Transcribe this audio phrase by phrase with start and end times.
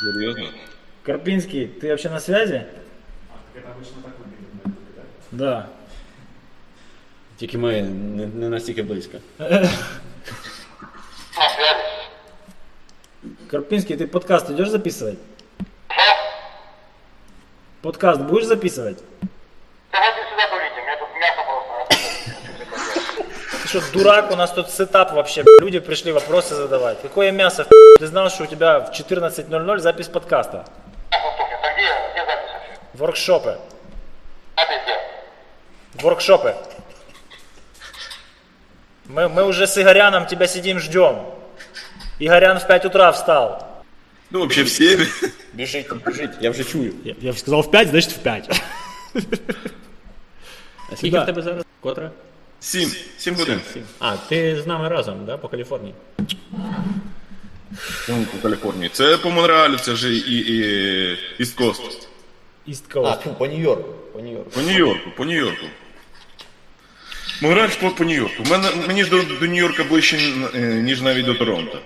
[0.00, 0.46] Серйозно?
[1.04, 2.66] Карпинский, ты вообще на связи?
[5.30, 5.68] Да.
[7.36, 9.18] Тільки ми не, не настільки близько.
[13.50, 15.18] Карпинский, ты подкаст идешь записывать?
[17.82, 19.02] Подкаст будешь записывать?
[19.92, 21.96] Давайте сюда поведите, у меня тут мясо просто.
[23.50, 25.43] Ты что, дурак, у нас тут сетап вообще.
[25.61, 27.01] Люди пришли вопросы задавать.
[27.01, 27.65] Какое мясо?
[27.99, 30.65] Ты знал, что у тебя в 14.00 запись подкаста?
[31.11, 31.59] Мясо тухнет.
[31.63, 32.79] А где, где запись вообще?
[32.93, 33.57] Воркшопы.
[34.57, 36.01] Запись где?
[36.03, 36.55] Воркшопы.
[39.05, 41.19] Мы, мы уже с Игоряном тебя сидим, ждем.
[42.19, 43.65] Игорян в 5 утра встал.
[44.31, 45.07] Ну, взагалі всі.
[45.53, 46.93] Біжить, біжить, я вже чую.
[47.03, 48.61] Я, я сказал в 5, значит в 5.
[50.91, 51.23] А скільки Да.
[51.23, 51.63] в тебе зараз?
[51.81, 52.11] Котра?
[52.60, 52.90] Сім.
[53.18, 53.60] Сім годин.
[53.98, 55.94] А, ти з нами разом, да, по Каліфорнії?
[58.08, 58.90] Ну, по Каліфорнії.
[58.92, 60.62] Це по Монреалю, це ж і, і
[61.40, 62.06] East Coast.
[62.68, 63.20] East А, Coast.
[63.22, 63.88] фу, по Нью-Йорку.
[64.12, 64.50] По Нью-Йорку.
[64.50, 65.66] По Нью-Йорку, по Нью-Йорку.
[67.42, 68.42] Монреаль по, по Нью-Йорку.
[68.50, 70.18] Мене, мені ж до, до Нью-Йорка ближче,
[70.54, 71.78] е, ніж навіть до Торонто.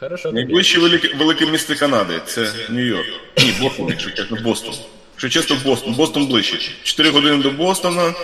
[0.00, 0.32] Хорошо.
[0.32, 3.06] Найближче велике, велике місто Канади це Нью-Йорк.
[3.38, 4.74] Ні, Бостон, якщо чесно, Бостон.
[5.12, 5.94] Якщо чесно, Бостон.
[5.94, 6.58] Бостон ближче.
[6.82, 8.14] 4 години до Бостона,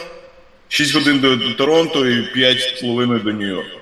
[0.73, 3.79] 6 годин до, до Торонто і 5,5 до Нью-Йорка.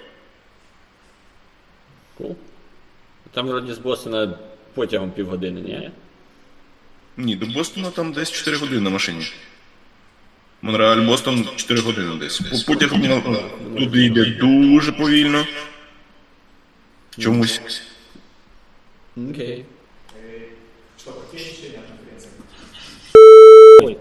[3.32, 4.38] Там вроді з Бостона
[4.74, 5.90] потягом півгодини, ні?
[7.16, 9.26] Ні, до Бостона там десь 4 години на машині.
[10.62, 12.40] Монреаль, Бостон 4 години десь.
[12.40, 12.90] По- Потяг
[13.78, 15.46] туди йде дуже повільно.
[17.18, 17.82] Чомусь.
[19.30, 19.64] Окей.
[23.82, 23.96] Ой,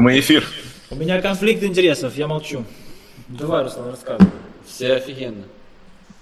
[0.00, 0.48] Мій ефір?
[0.90, 2.64] у меня конфликт интересов, я молчу.
[3.28, 4.26] Давай, Руслан, рассказывай.
[4.66, 5.44] Все офігенно.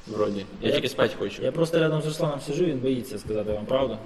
[0.06, 0.46] Вроді.
[0.60, 1.42] Я тільки спати хочу.
[1.42, 3.98] Я просто рядом з Русланом сижу, він боїться сказати вам правду.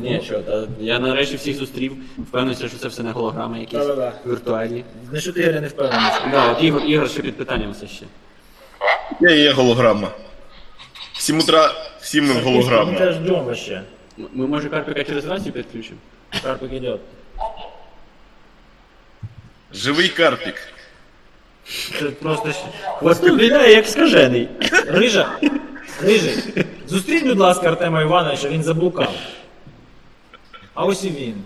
[0.00, 1.92] Ні, що, та, я нарешті всіх зустрів.
[2.18, 4.12] Впевнився, що це все не голограми якісь Да-да-да.
[4.26, 4.84] віртуальні.
[5.12, 6.10] Насчет не впевнений.
[6.30, 8.06] Да, от Ігор, Ігор ще під питанням все ще.
[9.20, 10.08] Я є голограма.
[11.12, 12.92] В 7 утра всі ми в Мы голограму.
[12.92, 13.82] тебя ждем вообще.
[14.16, 15.98] Ми може Карпіка через рацію підключимо?
[16.42, 17.00] Карпик идет.
[19.72, 20.54] Живий карпік.
[21.98, 22.52] Це просто...
[23.36, 24.48] Віляє, як скажений.
[24.86, 25.38] Рижа,
[26.02, 29.14] Рижий, зустріть, будь ласка, Артема Івановича, він заблукав.
[30.74, 31.44] А ось і він.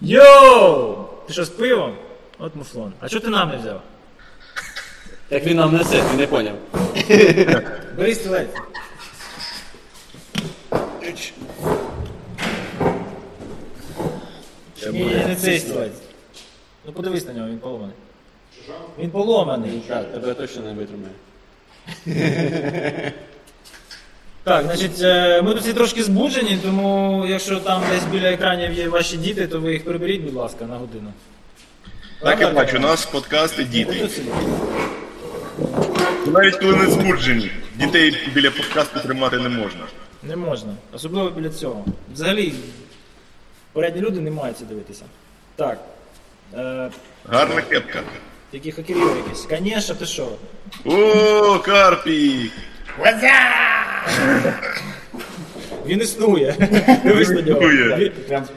[0.00, 1.04] Йоу!
[1.26, 1.94] Ти що з пивом?
[2.38, 2.92] От муфлон.
[3.00, 3.82] А чого ти нам не взяв?
[5.28, 6.54] Так він нам несе, ти не поняв.
[7.96, 8.48] Бери стілець.
[14.86, 15.92] Ні, ні, не цей стілець.
[16.86, 17.94] Ну подивись на нього, він поломаний.
[18.98, 19.82] Він поломаний.
[19.88, 21.12] Так, тебе точно не витримає.
[24.44, 28.88] Так, значить, е, ми тут всі трошки збуджені, тому якщо там десь біля екранів є
[28.88, 31.12] ваші діти, то ви їх приберіть, будь ласка, на годину.
[32.20, 33.94] Так я бачу, у нас подкасти діти.
[33.94, 34.32] Тут сидіть.
[36.26, 39.80] Навіть коли не збуджені, дітей біля подкасту тримати не можна.
[40.22, 40.74] Не можна.
[40.92, 41.84] Особливо біля цього.
[42.12, 42.52] Взагалі,
[43.72, 45.04] порядні люди не мають це дивитися.
[45.56, 45.78] Так.
[46.58, 46.90] Е,
[47.28, 47.98] Гарна кепка.
[48.52, 49.42] які хакерів якісь.
[49.46, 50.28] Конечно, ти що?
[50.84, 52.52] О, Карпік!
[55.86, 56.54] Він існує.
[57.04, 57.60] Дивись на нього.
[57.62, 58.12] Існує.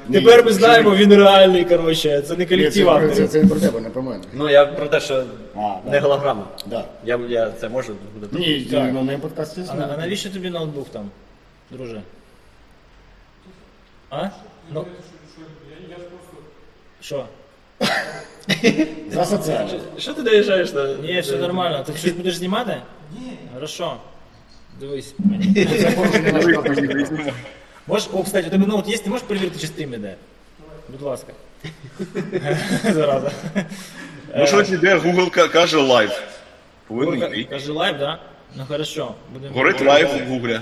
[0.09, 2.21] Він- Тепер ми знаємо, він реальний, коротше.
[2.21, 3.29] Це не колектив Це, це, авторів.
[3.29, 4.23] це не про тебе, не про мене.
[4.33, 5.23] Ну я про те, що
[5.55, 5.99] А, не да.
[5.99, 6.47] голограма.
[6.65, 6.85] Да.
[7.05, 8.39] Я, я це можу буде.
[8.39, 8.93] Ні, Так.
[8.93, 9.61] на моєму подкасті.
[9.69, 11.09] А, на- а навіщо тобі ноутбук там,
[11.71, 12.01] друже?
[14.09, 14.29] А?
[14.72, 14.86] Ну.
[17.00, 17.26] Що?
[19.10, 19.80] За соціальне.
[19.98, 20.94] Що ти доїжджаєш на.
[20.94, 21.84] Ні, все нормально.
[21.86, 22.76] Ти щось будеш знімати?
[23.18, 23.32] Ні.
[23.54, 23.96] Хорошо.
[24.80, 25.14] Дивись.
[25.80, 27.32] Це порушення нашого права.
[27.86, 30.14] Можеш, о, кстати, у тебе ноут є, ти можеш перевірити, чи стрім іде?
[30.88, 31.32] Будь ласка.
[32.84, 33.30] Зараза.
[34.36, 36.22] Ну що йде, Google ка- каже лайв.
[36.86, 37.44] Повинен йти.
[37.44, 38.18] Каже лайв, да?
[38.56, 39.14] Ну хорошо.
[39.32, 40.60] Будемо Горить лайв у Гуглі.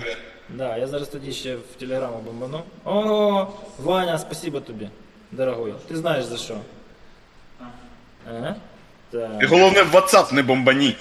[0.54, 2.62] Да, я зараз тоді ще в телеграму бомбану.
[2.86, 3.48] О,
[3.80, 4.90] Ваня, спасибо тобі,
[5.32, 5.74] дорогой.
[5.88, 6.58] Ти знаєш за що.
[8.30, 8.56] Ага.
[9.42, 10.96] І головне, в WhatsApp не бомбані.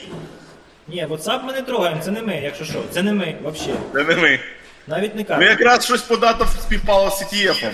[0.88, 2.82] Ні, WhatsApp ми не трогаємо, це не ми, якщо що.
[2.90, 3.78] Це не ми, взагалі.
[3.94, 4.40] Це не ми.
[4.86, 7.70] Навіть не Ми якраз щось по датам співпало з CTF.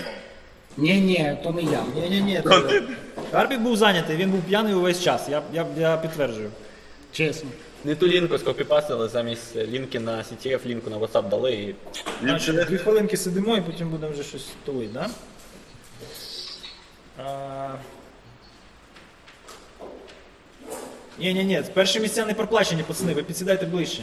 [0.76, 1.82] Ні, ні, то не я.
[1.94, 2.42] Ні, ні, ні.
[3.32, 5.28] Карпік був зайнятий, він був п'яний увесь час.
[5.30, 6.50] Я, я, я підтверджую.
[7.12, 7.50] Чесно.
[7.84, 11.74] Не ту лінку скопіпастили, замість лінки на CTF, лінку на WhatsApp дали і.
[12.22, 15.10] Значить, дві хвилинки сидимо і потім будемо вже щось тулити, да?
[17.24, 17.74] А...
[21.18, 24.02] Ні, ні, ні, перші місця не проплачені, пацани, ви підсідайте ближче.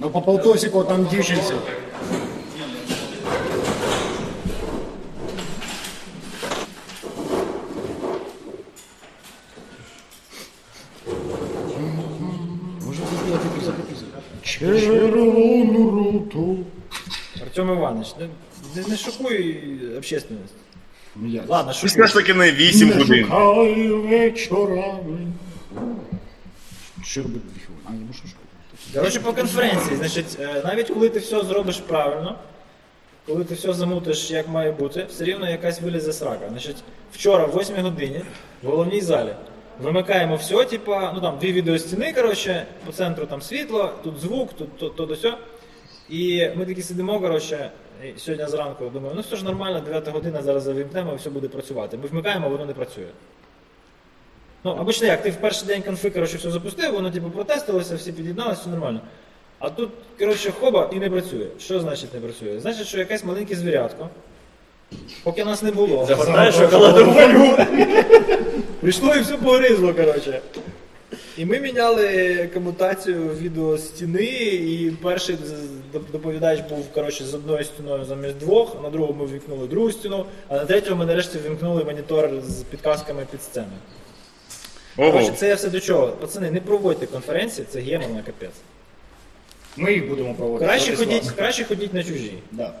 [0.00, 1.52] Ну по полтосику там дівчинці.
[12.80, 13.72] Може запіяти після
[14.58, 16.56] Червону руту.
[17.42, 18.28] Артем Іванович, не,
[18.82, 19.60] не, не шокуй
[19.96, 20.54] общественність.
[21.26, 21.42] Я.
[21.48, 21.90] Ладно, Ти шокуй.
[21.90, 23.24] скажеш таки не 8 Не годин.
[23.24, 25.18] шукаю вечорами.
[27.04, 27.84] Що робити дві хвилини?
[27.88, 28.22] А, я можу.
[28.94, 32.38] Коротше, по конференції, значить, навіть коли ти все зробиш правильно,
[33.26, 36.48] коли ти все замутиш, як має бути, все рівно якась вилізе срака.
[36.50, 36.76] Значить,
[37.12, 38.20] вчора в 8 годині
[38.62, 39.34] в головній залі
[39.80, 44.78] вимикаємо все, типа, ну там дві відеостіни, коротше, по центру там світло, тут звук, тут
[44.78, 45.38] то, то до сьо.
[46.08, 47.70] І ми такі сидимо, коротше,
[48.16, 51.96] сьогодні зранку думаю, ну все ж нормально, 9 година, зараз завімкнемо і все буде працювати.
[51.96, 53.06] Ми вмикаємо, воно не працює.
[54.64, 58.12] Ну, обично як, ти в перший день конфи, коротше, все запустив, воно типу протестилося, всі
[58.12, 59.00] під'єдналися, все нормально.
[59.58, 61.46] А тут, коротше, хоба і не працює.
[61.58, 62.60] Що значить не працює?
[62.60, 64.08] Значить, що якесь маленьке звірятко,
[65.22, 66.06] поки нас не було.
[66.06, 67.56] Загортаєш шоколадну фольгу.
[68.80, 70.40] Прийшло і все погризло, коротше.
[71.38, 75.36] І ми міняли комутацію відеостіни, і перший
[76.12, 80.54] доповідач був коротше, з одною стіною замість двох, на другу ми ввікнули другу стіну, а
[80.54, 83.64] на третьому ми нарешті вімкнули монітор з підказками під.
[84.96, 85.12] Ого.
[85.12, 86.08] Коротше, це я все до чого.
[86.08, 88.50] Пацани, не проводьте конференції, це гемор на капець.
[89.76, 90.66] Ми їх будемо проводити.
[90.66, 92.34] Краще ходіть, краще ходіть на чужі.
[92.52, 92.72] Да.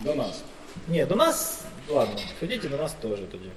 [0.00, 0.42] До нас.
[0.88, 3.48] Ні, до нас, ладно, ходіть і до нас теж тоді.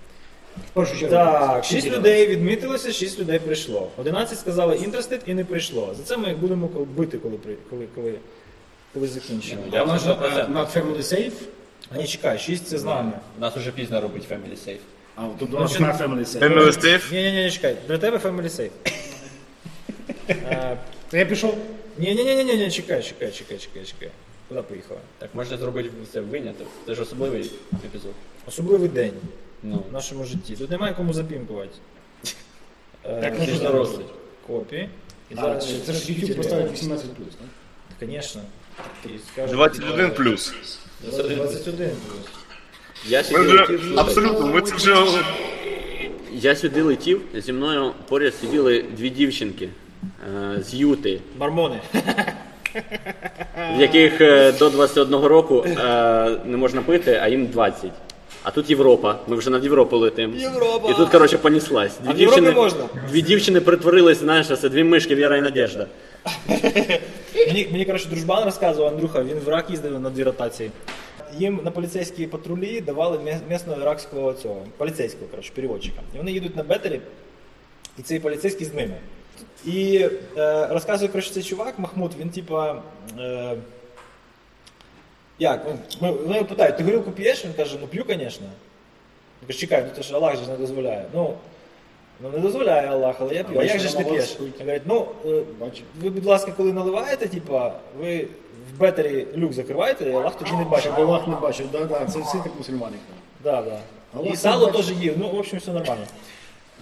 [0.58, 1.08] В першу.
[1.08, 3.92] Так, 6 людей відмітилося, 6 людей прийшло.
[3.98, 5.94] 11 сказали interested і не прийшло.
[5.98, 8.14] За це ми їх будемо кол- бити, коли, при- коли, коли,
[8.94, 9.62] коли закінчимо.
[9.88, 11.32] Нас е, на Family Safe.
[11.96, 13.12] А ні, чекай, 6 це з нами.
[13.38, 14.78] У нас уже пізно робить Family Safe.
[15.16, 16.40] А тут у нас на Family Safe.
[16.40, 17.14] Family Safe?
[17.14, 18.70] Ні, ні, ні, чекай, для тебе Family Safe.
[20.30, 20.78] Е,
[21.12, 21.58] я пішов.
[21.98, 24.10] Ні, ні, ні, ні, ні, чекай, чекай, чекай, чекай, чекай.
[24.50, 25.00] Куди поїхала?
[25.18, 26.68] Так можна зробити це виняток.
[26.86, 27.52] Це ж особливий
[27.86, 28.12] епізод.
[28.48, 29.14] Особливий день
[29.64, 30.56] Ну, в нашому житті.
[30.56, 31.70] Тут немає кому запімкувати.
[33.06, 34.06] Е, Так, ти ж можна дорослий.
[34.48, 34.90] Копії.
[35.32, 36.98] І А, зараз це ж YouTube поставить 18+,
[38.00, 38.10] так?
[38.10, 38.42] Звісно.
[39.48, 40.54] 21 плюс.
[41.04, 41.92] 21 плюс.
[43.08, 43.98] Я Ми сюди вже летів, слухай.
[44.06, 44.96] абсолютно, ми це вже
[46.34, 49.70] Я сюди летів, зі мною поряд сиділи дві дівчинки
[50.56, 51.82] е, з Юти, Мормони.
[53.78, 55.74] В яких е, до 21 року е,
[56.46, 57.92] не можна пити, а їм 20.
[58.44, 59.20] А тут Європа.
[59.28, 60.36] Ми вже над Європу летимо.
[60.38, 60.90] Європа!
[60.92, 61.98] І тут, коротше, поніслась.
[62.00, 62.80] Дві А в Європі можна?
[63.10, 65.88] Дві дівчини притворились, знаєш, це дві мишки Віра і Надежда.
[67.48, 70.72] Мені, мені коротше, дружбан розказував, Андрюха, він в Ірак їздив на дві ротації.
[71.38, 76.02] Їм на поліцейські патрулі давали мє- місного іракського цього, поліцейського, коротше, переводчика.
[76.16, 77.00] І вони їдуть на бетері,
[78.00, 78.94] і цей поліцейський з ними.
[79.66, 82.76] І е, розказує, коротше, цей чувак, Махмуд, він типа.
[83.20, 83.56] Е,
[85.40, 85.66] як?
[85.68, 87.46] Ну, Ми, вони його питають, ти горілку п'єш?
[87.46, 88.48] Він каже, ну п'ю, звісно.
[89.42, 91.06] Він каже, чекай, ну це ж Аллах же ж не дозволяє.
[91.14, 91.34] Ну,
[92.22, 93.60] ну не дозволяє Аллах, але я п'ю.
[93.60, 94.38] А як же ж ти п'єш?
[94.40, 95.44] Він говорить, ну, е,
[96.02, 98.28] ви, будь ласка, коли наливаєте, типа, ви
[98.76, 100.94] в бетері люк закриваєте, і Аллах тоді не бачить.
[100.94, 102.98] Щоб Аллах не бачив, да, да, це всі так мусульмани.
[103.44, 103.80] Да, да.
[104.18, 106.04] Аллах І сало теж їв, ну, в общем, все нормально.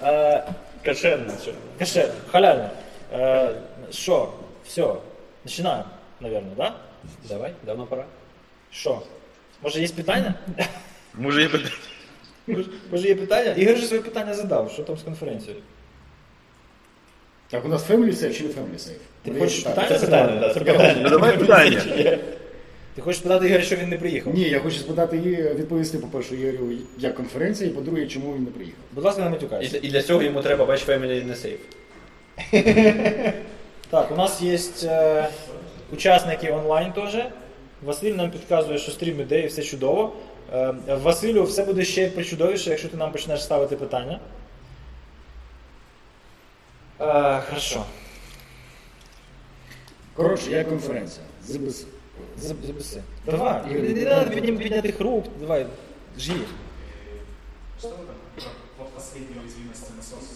[0.04, 0.44] Е,
[0.87, 1.33] Кашенно.
[1.79, 2.71] Каше, халяльно.
[3.13, 3.55] Е,
[3.91, 4.33] Що?
[4.67, 4.95] Все.
[5.43, 5.85] Починаємо,
[6.21, 6.75] наверное, да?
[7.29, 8.05] Давай, давно пора.
[8.71, 9.03] Що?
[9.63, 10.35] Може є питання?
[11.15, 11.75] може є питання.
[12.47, 13.53] Може- Може є питання?
[13.53, 15.63] Ігор же своє питання задав, що там з конференцією?
[17.51, 18.97] Так, у нас Family Safe чи не Family Safe?
[19.23, 19.75] Ти Ми хочеш так.
[19.75, 20.97] питання задати?
[21.03, 21.81] Ну давай питання.
[22.98, 24.34] Ти хочеш питати Ігоря, що він не приїхав?
[24.34, 28.52] Ні, я хочу спитати її, відповісти, по-перше, Ігорю, як конференція, і по-друге, чому він не
[28.52, 28.80] приїхав.
[28.92, 29.80] Будь ласка, не І, матюкайся.
[29.82, 31.60] і для цього йому треба бач Family не сейф.
[33.90, 35.28] Так, у нас є е,
[35.94, 37.18] учасники онлайн теж.
[37.84, 40.14] Василь нам підказує, що стрім іде і все чудово.
[40.54, 44.20] Е, Василю, все буде ще причудовіше, якщо ти нам почнеш ставити питання.
[47.02, 47.84] Е, хорошо.
[50.14, 51.26] Коротше, як конференція?
[51.44, 51.86] ЗБС.
[52.40, 53.04] Заб- Записи.
[53.26, 55.68] Давай, не, не треба піднім- піднятих рук, давай,
[56.20, 56.40] жги.
[58.78, 60.30] по последней уязвимости насос.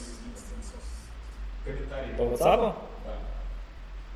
[1.65, 2.09] Комментарий.
[2.17, 2.73] По WhatsApp?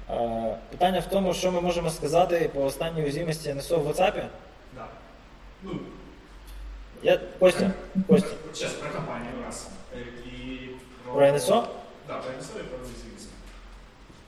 [0.10, 4.24] Е, Питання в тому, що ми можемо сказати по останній уязвимості НСО в WhatsApp.
[4.76, 4.86] Да.
[5.64, 5.72] Ну,
[7.04, 7.72] Я, Костя,
[8.08, 9.68] Костя, вот сейчас про компанию раз.
[9.96, 10.70] Э, И
[11.14, 11.68] про НСО?
[12.08, 13.30] Да, про НСО и про уязвимость.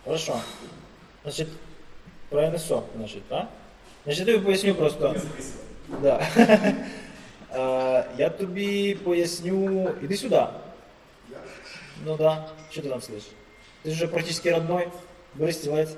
[0.05, 0.39] Хорошо.
[1.23, 1.47] Значить,
[2.28, 3.48] про НСО, значить, так?
[4.04, 5.08] Значить, я тобі поясню просто.
[5.08, 5.62] Не записывай.
[6.02, 6.20] Да.
[7.54, 9.90] Е, Я тобі поясню.
[10.02, 10.42] Іди сюди.
[12.06, 12.48] Ну да.
[12.70, 13.32] Что ты там слышишь?
[13.84, 14.88] Ты же уже практически родной.
[15.34, 15.90] Бери стілець.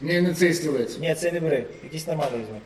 [0.00, 0.98] Ні, не цей стілець.
[0.98, 1.64] Ні, це не бери.
[1.84, 2.60] Якийсь нормальний візьми.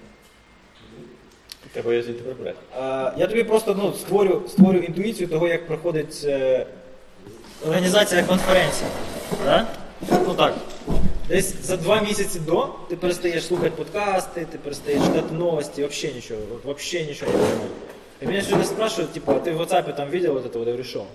[1.73, 2.59] Треба його звідти прибрати.
[2.77, 6.67] А, я тобі просто ну, створю, створю інтуїцію того, як проходить е,
[7.67, 8.91] організація конференції.
[9.45, 9.67] Да?
[10.11, 10.55] Ну так.
[11.29, 16.41] Десь за два місяці до ти перестаєш слухати подкасти, ти перестаєш читати новості, взагалі нічого,
[16.55, 17.71] от, вообще нічого не понимаю.
[18.23, 20.67] И меня сегодня спрашивают, типа, а ты в WhatsApp там видел вот это вот?
[20.69, 21.07] Я говорю, что?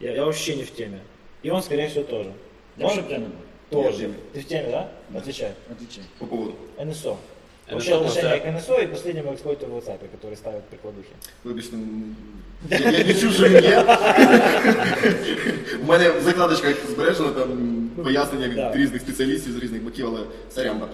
[0.00, 1.00] Я, я вообще не в теме.
[1.42, 2.32] И он, скорее всего, тоже.
[2.76, 3.26] Я Он вже прямо.
[3.70, 4.10] тоже.
[4.34, 4.88] Ты в теме, да?
[5.18, 5.52] Отвечай.
[5.70, 6.04] Отвечай.
[6.18, 6.54] По поводу.
[6.78, 7.16] НСО.
[7.71, 11.09] Вообще отношение к НСО и последнему эксплойту в WhatsApp, который ставят прикладухи.
[11.43, 11.77] Вибачте,
[12.69, 13.85] я, я не що є.
[15.81, 18.73] У мене в закладочках збережено там пояснення від Да.
[18.75, 20.19] різних спеціалістів з різних боків, але
[20.55, 20.89] сорямба.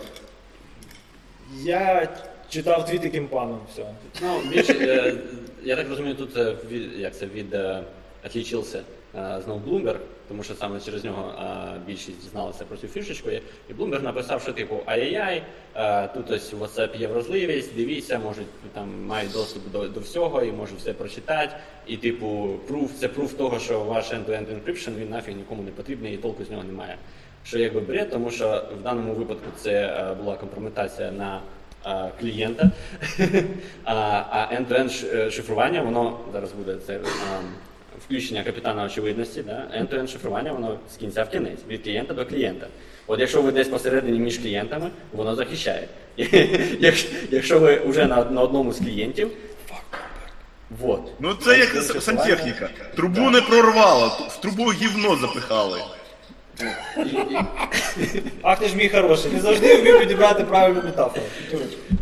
[1.64, 2.10] Я
[2.50, 3.86] читав твіти Кімпаном, все.
[4.22, 5.14] Ну, більше, е,
[5.64, 7.84] я так розумію, тут е, від, як це, від е,
[8.26, 8.82] отлічився
[9.13, 13.30] знову Bloomberg, тому що саме через нього е, більшість дізналася про цю фішечку.
[13.70, 15.44] І Bloomberg написав, що типу ай-яй-яй,
[15.75, 20.51] е, тут ось WhatsApp є вразливість, дивіться, можуть там мають доступ до, до всього і
[20.51, 21.56] можуть все прочитати.
[21.88, 26.13] І типу, пруф, це пруф того, що ваш end-to-end encryption, він нафіг нікому не потрібний
[26.13, 26.96] і толку з нього немає.
[27.44, 31.42] Що якби бред, тому що в даному випадку це е, була компрометація на
[31.86, 32.72] е, клієнта.
[33.84, 37.00] а, end-to-end е, шифрування, воно зараз буде це е,
[38.06, 39.44] включення капітана очевидності.
[39.44, 39.68] Да?
[39.77, 42.68] End-to-end шифрування, воно з кінця в кінець, від клієнта до клієнта.
[43.08, 45.88] От якщо ви десь посередині між клієнтами, воно захищає.
[47.32, 49.32] Якщо, ви вже на, на одному з клієнтів,
[50.79, 51.12] вот.
[51.20, 52.70] Ну це як сантехніка.
[52.96, 55.79] Трубу не прорвало, в трубу гівно запихали.
[58.43, 61.23] Ах ти ж мій хороший, ти завжди вмів підібрати правильну метафору.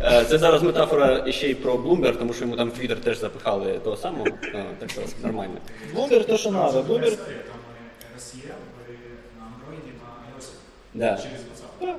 [0.03, 3.17] Е, Це зараз метафора ще й про Bloomberg, тому що йому там в Twitter теж
[3.19, 5.53] запихали того самого, е, так що нормально.
[5.93, 6.81] Блумбер то, що треба.
[6.81, 10.45] Блумбер Там э, RSE в- на Android и на iOS
[10.93, 11.17] Да.
[11.17, 11.95] через WhatsApp.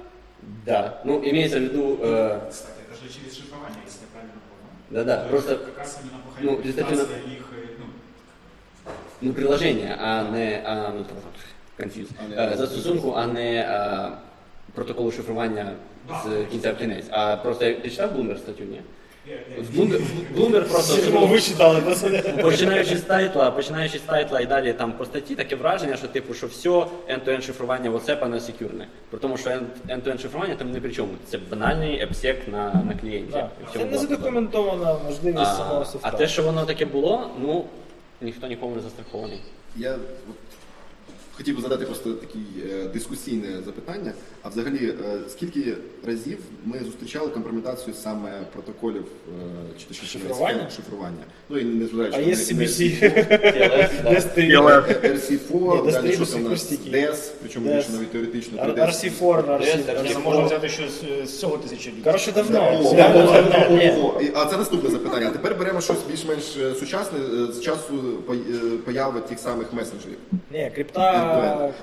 [0.67, 1.01] Да.
[1.05, 5.05] Ну, имеется в виду, э, Кстати, это же через шифрование, если я правильно понял.
[5.05, 8.93] да-да, То просто есть как раз именно по ну, ходу действительно- репутации их, э, ну,
[9.21, 11.05] ну, приложення, а не а, ну,
[11.80, 12.08] confuse.
[12.38, 14.10] Е, Застосунку, а не е,
[14.74, 15.72] протоколу шифрування
[16.26, 17.06] з кінця в кінець.
[17.12, 18.82] А просто ти читав Bloomberg статтю, ні?
[19.58, 20.02] В Bloomberg,
[20.38, 21.82] Bloomberg просто ви читали,
[22.42, 26.08] починаючи з тайтла, починаючи з title а і далі там по статті, таке враження, що
[26.08, 28.88] типу, що все end-to-end шифрування WhatsApp не secure не.
[29.10, 31.10] При тому, що end- end-to-end шифрування там не при чому.
[31.28, 33.32] Це банальний AppSec на, на клієнті.
[33.32, 33.50] Да.
[33.74, 36.10] Це не задокументована можливість самого А, софта.
[36.14, 37.66] а те, що воно таке було, ну
[38.22, 39.40] ніхто нікому не застрахований.
[39.76, 40.36] Я от,
[41.38, 42.40] хотів би задати просто таке
[42.94, 44.14] дискусійне запитання.
[44.44, 45.74] А взагалі, е, скільки
[46.08, 49.42] разів ми зустрічали компрометацію саме протоколів е,
[49.80, 50.70] чи точніше Шифрування?
[50.76, 51.24] шифрування?
[51.50, 52.80] Ну і не зважаючи А на є CBC.
[53.04, 54.58] TLS, Де стрім?
[54.62, 56.72] Але RC4, Ні, далі що там нас.
[56.72, 58.62] DES, причому більше навіть теоретично.
[58.62, 59.22] Ар- 3DS.
[59.22, 60.46] RC4 на Я RC4.
[60.46, 62.04] взяти щось з цього тисячоліття.
[62.04, 62.60] Коротше, давно.
[64.36, 65.28] А це наступне запитання.
[65.30, 67.20] А тепер беремо щось більш-менш е, сучасне
[67.54, 67.94] з часу
[68.86, 70.18] появи тих самих месенджерів.
[70.52, 70.99] Ні, крипта,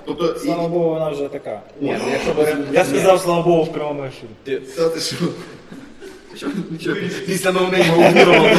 [0.06, 1.60] Тобто, і- слава Богу, вона вже така.
[1.80, 2.62] Ні, ну якщо беремо.
[2.72, 4.60] Я сказав, слава Богу, в прямому ефірі.
[4.66, 5.16] Все ти що?
[6.36, 6.46] Що?
[6.70, 6.96] Нічого.
[7.26, 8.50] Після ноунейма Угурова.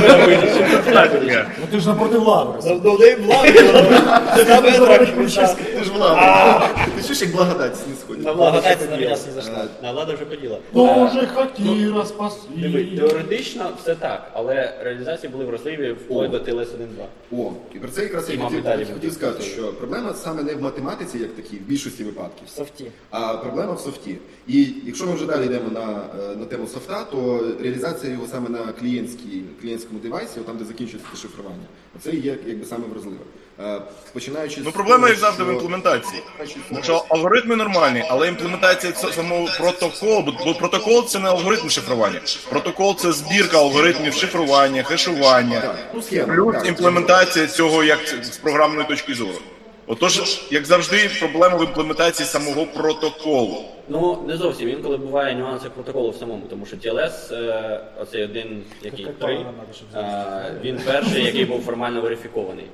[1.61, 2.61] Ну ти ж напроти лаври.
[2.61, 5.05] Завдовний метрах.
[5.77, 6.69] Ти ж влада.
[6.85, 8.25] Ти що ж як благодать не сходить?
[8.25, 9.67] На благодать на меня не зашла.
[9.83, 10.59] На влада вже поділа.
[10.73, 12.97] Боже, хотіла Диви, спасти.
[12.97, 17.05] теоретично все так, але реалізації були вразливі вплоть до TLS 1.2.
[17.31, 19.11] О, і про це якраз І, я мабуть, хотів, далі хотів буде.
[19.11, 22.47] сказати, що проблема саме не в математиці, як такій, в більшості випадків.
[22.49, 22.85] Софті.
[23.09, 24.15] А проблема в софті.
[24.47, 26.01] І якщо ми вже далі йдемо на,
[26.31, 31.09] е, на тему софта, то реалізація його саме на клієнтській, клієнтському девайсі, там де закінчується
[31.21, 31.65] шифрування,
[32.01, 33.17] це є якби саме вразливе.
[33.59, 33.81] Е,
[34.13, 36.21] Починаючи Ну проблема як завжди в імплементації.
[36.83, 42.21] Що алгоритми нормальні, але імплементація самого протоколу, бо- бо протокол це не алгоритм шифрування.
[42.49, 49.33] Протокол це збірка алгоритмів шифрування, хешування, плюс імплементація цього як з програмної точки зору.
[49.87, 53.65] Отож, як завжди, проблема в імплементації самого протоколу.
[53.89, 54.69] Ну, не зовсім.
[54.69, 59.45] Інколи буває нюанси протоколу в самому, тому що TLS, е, оцей один, який три,
[60.63, 62.65] він перший, який був формально верифікований.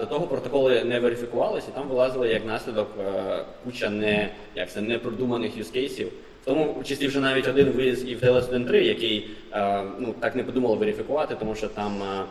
[0.00, 4.80] До того протоколи не верифікувалися, і там вилазили як наслідок е, куча не як це
[4.80, 6.06] непродуманих юзкейсів.
[6.42, 10.36] В тому числі вже навіть один виліз і в TLS 1.3, який е, ну так
[10.36, 12.02] не подумали верифікувати, тому що там.
[12.02, 12.24] е,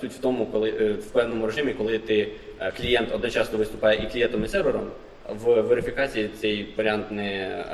[0.00, 2.28] Суть в тому, коли в певному режимі, коли ти
[2.76, 4.90] клієнт одночасно виступає і клієнтом, і сервером,
[5.28, 7.64] в верифікації цей варіант не,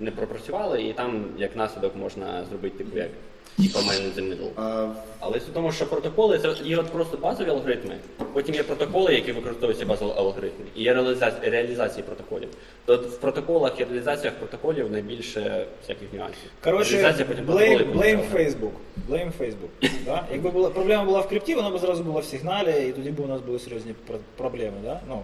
[0.00, 3.08] не пропрацювали, і там як наслідок можна зробити типу як
[3.56, 4.50] Типа man in the middle.
[4.56, 4.88] А,
[5.20, 7.96] Але суть в тому, що протоколи це є от просто базові алгоритми.
[8.32, 12.48] Потім є протоколи, які використовуються базові алгоритми, і є реалізація, реалізації протоколів.
[12.84, 16.50] То в протоколах і реалізаціях протоколів найбільше всяких нюансів.
[16.64, 18.32] Коротше, Реалізація потім blame, протоколів blame.
[18.36, 18.70] Facebook.
[19.10, 19.90] Blame Facebook.
[20.04, 20.24] Да?
[20.32, 23.20] Якби була, проблема була в крипті, вона б зразу була в сигналі, і тоді б
[23.20, 24.76] у нас були серйозні пр- проблеми.
[24.84, 25.00] Да?
[25.08, 25.22] Ну.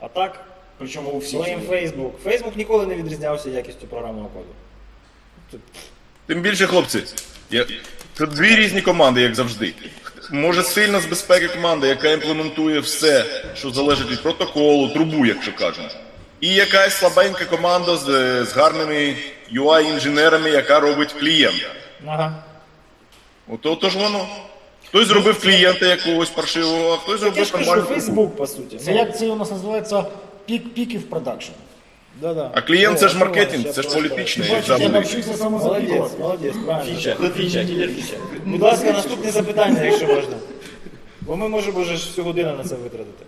[0.00, 0.44] А так,
[0.78, 1.40] Причому у всіх.
[1.40, 2.10] blame Facebook.
[2.24, 4.48] Facebook ніколи не відрізнявся якістю програмного коду.
[5.50, 5.60] Тут
[6.28, 7.02] Тим більше, хлопці,
[7.50, 7.66] я...
[8.14, 9.74] це дві різні команди, як завжди.
[10.30, 15.88] Може сильна з безпеки команда, яка імплементує все, що залежить від протоколу, трубу, якщо кажемо.
[16.40, 18.04] І якась слабенька команда з,
[18.44, 19.16] з гарними
[19.54, 21.66] UI-інженерами, яка робить клієнта.
[22.06, 22.44] Ага.
[23.48, 24.26] Ото то ж воно.
[24.88, 27.96] Хтось зробив клієнта якогось паршивого, а хтось зробив ж кажу, нормальну.
[27.96, 28.76] Facebook, по суті.
[28.78, 30.04] Це як це у нас називається
[30.46, 31.52] пік піків продакшн.
[32.20, 32.50] Да-да.
[32.54, 34.48] А клієнт це ж маркетинг, це ж політичний.
[34.78, 36.96] Я навчився Молодець, молодець, правильно.
[36.96, 38.16] Фіча, фіча, кілер фіча.
[38.44, 40.36] Будь ласка, наступне запитання, якщо можна.
[41.20, 43.24] Бо ми можемо вже всю годину на це витратити.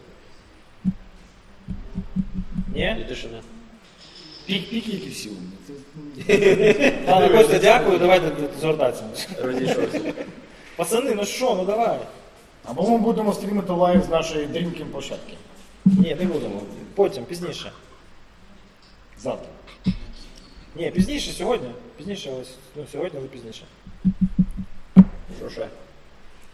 [2.75, 2.97] Ні?
[3.01, 3.41] І тишина.
[4.47, 5.33] Пік піків сіл.
[6.27, 8.27] Це Пане Костя, дякую, давайте
[8.61, 9.05] звертатися.
[9.43, 10.01] Розійшовся.
[10.77, 11.99] Пацани, ну що, ну давай.
[12.65, 15.35] Або ми будемо стрімити live з нашої drinking площадки.
[15.85, 16.63] Ні, не будемо.
[16.95, 17.73] Потім, пізніше.
[19.23, 19.49] Завтра.
[20.77, 21.69] Ні, пізніше, сьогодні.
[21.97, 23.63] Пізніше, ось, ну, сьогодні, але пізніше.
[25.39, 25.69] Що ще?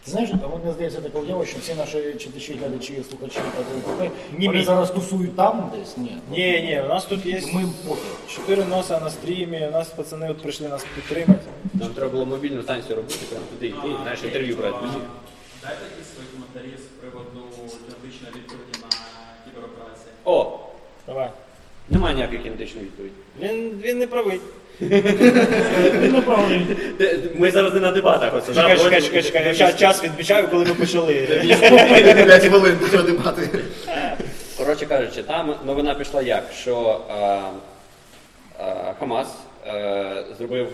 [0.04, 4.10] Ти знаєш, а мені здається таке уява, що всі наші читачі, глядачі, слухачі та ДВП,
[4.38, 4.64] Ні, вони ні.
[4.64, 5.96] зараз тусують там десь?
[5.96, 6.16] Ні.
[6.30, 8.00] Ні, ні, у нас тут є Ми поки.
[8.28, 11.44] чотири носа на стрімі, у нас пацани от прийшли нас підтримати.
[11.74, 14.76] Нам треба було мобільну станцію робити, прямо туди йти, знаєш, інтерв'ю брати.
[15.62, 17.40] Дайте якісь свої коментарі з приводу
[17.88, 18.88] юридичної відповіді на
[19.44, 20.10] кібероперації.
[20.24, 20.58] О,
[21.06, 21.30] Давай.
[21.90, 23.14] Немає ніякої кінетичної відповіді.
[23.40, 24.40] Він, він не правий.
[26.98, 29.46] Де- Ми зараз не на дебатах, Чекай, да, чекай, чекай, чекай.
[29.46, 31.14] Я час, час відмічаю, коли ми почали.
[32.26, 33.48] 5 хвилин до дебати.
[34.58, 37.14] Коротше кажучи, там новина пішла як, що е,
[38.60, 39.28] е, Хамас
[39.66, 40.68] е, зробив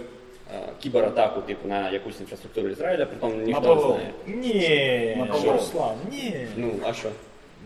[0.54, 4.10] е, кібератаку типу, на якусь інфраструктуру Ізраїля, притом ніхто не знає.
[4.26, 5.52] Ні, що.
[5.52, 6.46] Руслан, ні.
[6.56, 7.08] Ну, а що?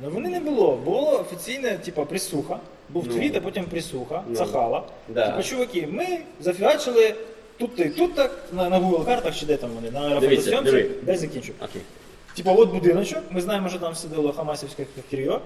[0.03, 0.77] Ну вони не було.
[0.85, 2.59] Було офіційне, типа, присуха.
[2.89, 3.15] Був Ну.
[3.15, 4.37] твіт, а потім присуха, Ну.
[4.37, 4.83] Цахала.
[5.09, 5.31] Да.
[5.31, 6.07] Типу, чуваки, ми
[6.41, 7.15] зафігачили
[7.59, 10.71] тут і тут так, на, на Google картах чи де там вони, на Дивіться, аерофотосйомці,
[10.73, 10.91] диви.
[11.03, 11.53] дай закінчу.
[11.61, 11.83] Окей.
[12.37, 15.41] Типу, от будиночок, ми знаємо, що там сиділо хамасівське кір'йо,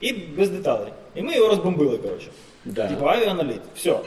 [0.00, 0.92] і без деталей.
[1.14, 2.28] І ми його розбомбили, коротше.
[2.64, 2.88] Да.
[2.88, 3.60] Типу, авіаналіт.
[3.74, 3.98] Все.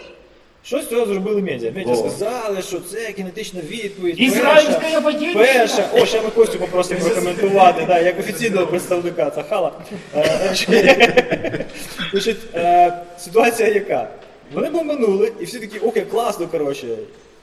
[0.66, 1.72] Що з цього зробили медіа?
[1.76, 4.22] Медіа сказали, що це кінетична відповідь.
[4.22, 5.90] Ізраїльська перша, перша.
[5.94, 9.72] О, ще ми Костю попросимо прокоментувати, да, як офіційного представника Цахала.
[10.16, 10.56] Е,
[12.12, 14.08] Значить, е, ситуація яка?
[14.54, 16.88] Вони бомбанули, і всі такі, окей, класно, коротше.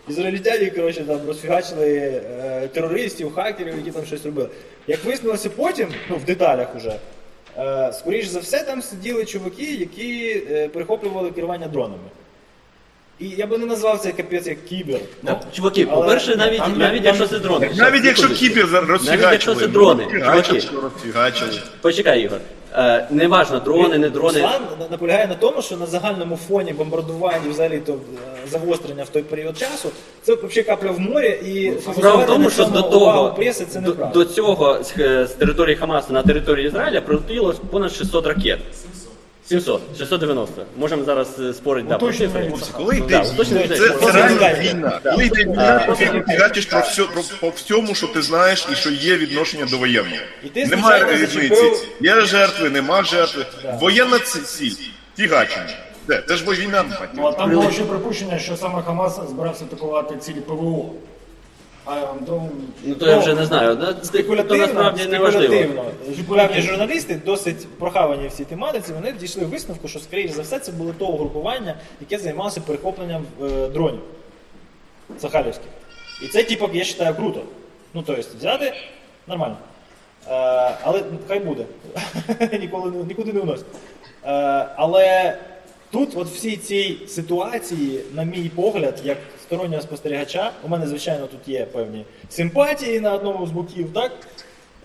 [0.08, 4.48] Ізраїльтяні, коротше, там розфігачили е, терористів, хакерів, які там щось робили.
[4.86, 6.96] Як вияснилося потім, ну в деталях уже,
[7.58, 12.02] е, скоріш за все, там сиділи чуваки, які е, перехоплювали керування дронами.
[13.20, 15.00] І я би не назвав це капець як кібер.
[15.22, 17.70] Ну, чуваки, Але- по-перше, навіть, там- навіть якщо це дрони.
[17.76, 18.54] Навіть якщо Секундочку.
[18.54, 19.16] кіпер розфігачили.
[19.16, 20.60] Навіть якщо це дрони, чуваки.
[20.82, 21.50] розфігачили.
[21.80, 22.38] Почекай, Ігор.
[22.74, 24.40] Е, неважно, дрони, не дрони.
[24.40, 27.96] Руслан на- наполягає на тому, що на загальному фоні бомбардувань і взагалі то е,
[28.50, 29.88] загострення в той період часу,
[30.22, 33.88] це взагалі капля в морі і Справа в тому, що до того преси це до,
[33.88, 34.14] неправда.
[34.14, 38.58] до цього з, е, з території Хамасу на територію Ізраїля прилетіло понад 600 ракет.
[39.50, 40.66] 700, 690.
[40.76, 42.48] Можемо зараз е, спорити да, про цифри.
[42.48, 45.00] Хлопці, Коли йде да, уточнюємо це, це реально війна.
[45.04, 48.74] Коли йде війна, то ти фігачиш про все про по всьому, що ти знаєш і
[48.74, 50.16] що є відношення до воєнного.
[50.54, 51.48] Ти, Немає звичайно, різниці.
[51.54, 53.46] зачепив- Є жертви, нема жертви.
[53.80, 54.74] Воєнна ці- ціль.
[55.16, 55.76] Фігачення.
[56.08, 56.84] Це, це ж бо війна.
[57.14, 60.90] Ну, а там було ще припущення, що саме Хамас збирався атакувати цілі ПВО.
[61.86, 62.50] Ну,
[62.84, 63.74] Ну то я вже не знаю.
[63.76, 65.54] да, То Спекулятивно, насправді не важливо.
[65.54, 66.36] спекулятивно.
[66.36, 70.72] Певні журналісти, досить прохавані в цій тематиці, вони дійшли висновку, що, скоріш за все, це
[70.72, 74.00] було того групування, яке займалося перехопленням е, дронів
[75.18, 75.66] Сахалівських.
[76.24, 77.40] І це, типу, я вважаю, круто.
[77.94, 78.72] Ну, тобто, взяти
[79.26, 79.56] нормально.
[80.28, 80.30] Е,
[80.82, 81.64] але хай буде.
[82.60, 83.66] Ніколи не, нікуди не вносить.
[84.24, 84.28] Е,
[84.76, 85.36] але
[85.90, 89.18] тут, от всій цій ситуації, на мій погляд, як
[89.50, 94.12] стороннього спостерігача, у мене, звичайно, тут є певні симпатії на одному з боків, так?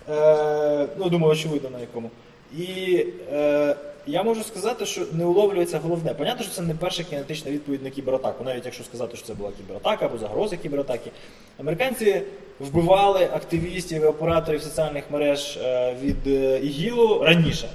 [0.09, 2.09] Е, ну, думаю, очевидно на якому.
[2.57, 3.75] І е,
[4.07, 6.13] я можу сказати, що не уловлюється головне.
[6.13, 9.51] Понятно, що це не перша кінетична відповідь на кібератаку, навіть якщо сказати, що це була
[9.57, 11.11] кібератака або загроза кібератаки.
[11.59, 12.21] Американці
[12.59, 17.69] вбивали активістів і операторів соціальних мереж е, від е, ІГІЛу раніше.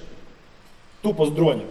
[1.03, 1.67] Тупо з дронів.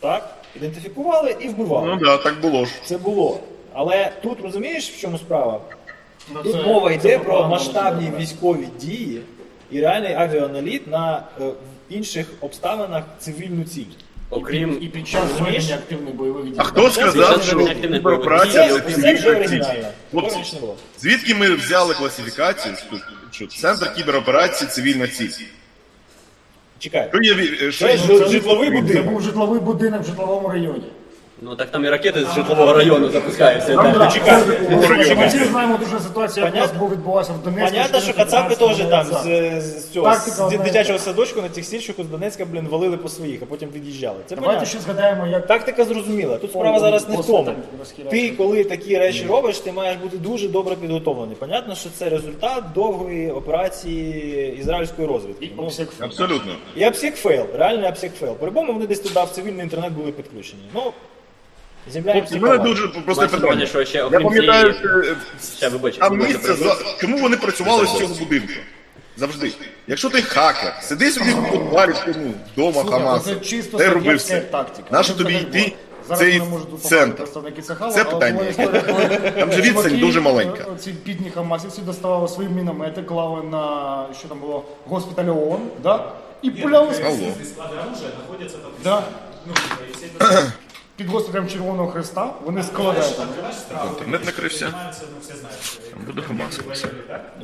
[0.00, 0.36] Так?
[0.56, 1.86] Ідентифікували і вбивали.
[1.86, 2.72] Ну так, да, так було ж.
[2.84, 3.40] Це було.
[3.74, 5.60] Але тут розумієш, в чому справа?
[6.34, 9.20] Ну, Тут це- мова це йде про масштабні військові дії
[9.70, 11.54] і реальний авіаналіт на е, в
[11.90, 13.84] інших обставинах цивільну ціль.
[14.30, 16.54] Окрім І під час ведення активних бойових дій.
[16.56, 19.82] А хто сказав, що бойовий це Це, це вже цивільна ціль?
[20.10, 20.38] Хлопці.
[21.00, 22.74] Звідки ми взяли класифікацію,
[23.30, 25.30] що центр кібероперації цивільна ціль?
[26.78, 27.08] Чекай.
[27.12, 29.06] Що є що Це є- ж житловий Це будинок.
[29.06, 30.84] був житловий будинок в житловому районі.
[31.44, 33.76] Ну так там і ракети з житлового району запускаються.
[35.16, 36.78] Ми всі знаємо дуже ситуацію, як у Понятно?
[36.78, 37.70] був відбувався в Донецьку.
[37.70, 41.42] Понятно, що 14 кацапи теж там з, з, цього, Тактика з одна і дитячого садочку
[41.42, 44.16] на тих сільщику з Донецька, блін, валили по своїх, а потім від'їжджали.
[44.26, 44.66] Це Давайте понятно.
[44.66, 46.38] ще згадаємо, як Тактика зрозуміла.
[46.38, 47.50] Тут справа зараз не в тому.
[48.10, 51.36] Ти, коли такі речі робиш, ти маєш бути дуже добре підготовлений.
[51.36, 55.50] Понятно, що це результат довгої операції ізраїльської розвідки.
[55.56, 56.52] Ну, Абсолютно.
[56.76, 58.34] і OPSEC fail, реальний OPSEC fail.
[58.34, 60.62] По-любому вони десь туди в цивільний інтернет були підключені.
[60.74, 60.92] Ну,
[61.92, 63.66] земля Хлопці, в мене дуже просте питання.
[63.66, 65.16] що ще Я окрім пам'ятаю, цієї- що е,
[65.56, 66.76] Ще вибач, там вибач, місце, за...
[67.00, 68.52] чому вони працювали з цього будинку?
[69.16, 69.52] Завжди.
[69.86, 73.88] Якщо ти хакер, сиди собі в підвалі в тому, вдома Слухай, Хамаса, це чисто де
[73.88, 74.40] робив совєтська все.
[74.40, 74.88] тактика.
[74.90, 75.70] Нащо Ну, тобі йти було.
[76.04, 77.16] в Зараз цей мене можуть допомагати центр?
[77.16, 78.36] представники Сахала, Це але питання.
[78.38, 80.66] була історія, коли Там же відстань чуваки, дуже маленька.
[80.74, 86.12] е, Ці бідні хамасівці доставали свої міномети, клали на що там було госпіталь ООН, да?
[86.42, 87.14] і пуляли з- Алло.
[87.16, 88.70] Склады оружия находятся там.
[88.84, 89.02] Да.
[89.46, 89.52] Ну,
[89.90, 90.42] и все
[90.96, 92.34] під госпіталем Червоного Христа.
[92.44, 93.28] Вони складають там.
[93.88, 94.74] Інтернет накрився.
[95.96, 96.60] ну, буде Хамас.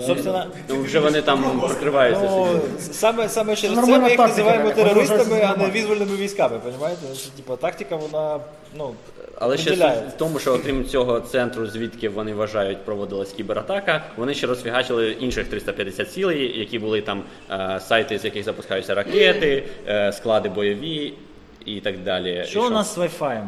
[0.07, 2.25] Собственно, вже вони там прикриваються.
[2.31, 5.73] ну, саме, саме через це нормальна ми їх тактика, називаємо терористами, а не нормально.
[5.75, 7.03] визвольними військами, розумієте?
[7.37, 8.41] Типа, тактика, вона,
[8.77, 8.95] ну,
[9.39, 14.35] Але ще суть в тому, що окрім цього центру, звідки вони вважають, проводилась кібератака, вони
[14.35, 20.13] ще розфігачили інших 350 цілей, які були там е, сайти, з яких запускаються ракети, е,
[20.13, 21.15] склади бойові
[21.64, 22.44] і так далі.
[22.46, 23.44] Що І у нас з Wi-Fi?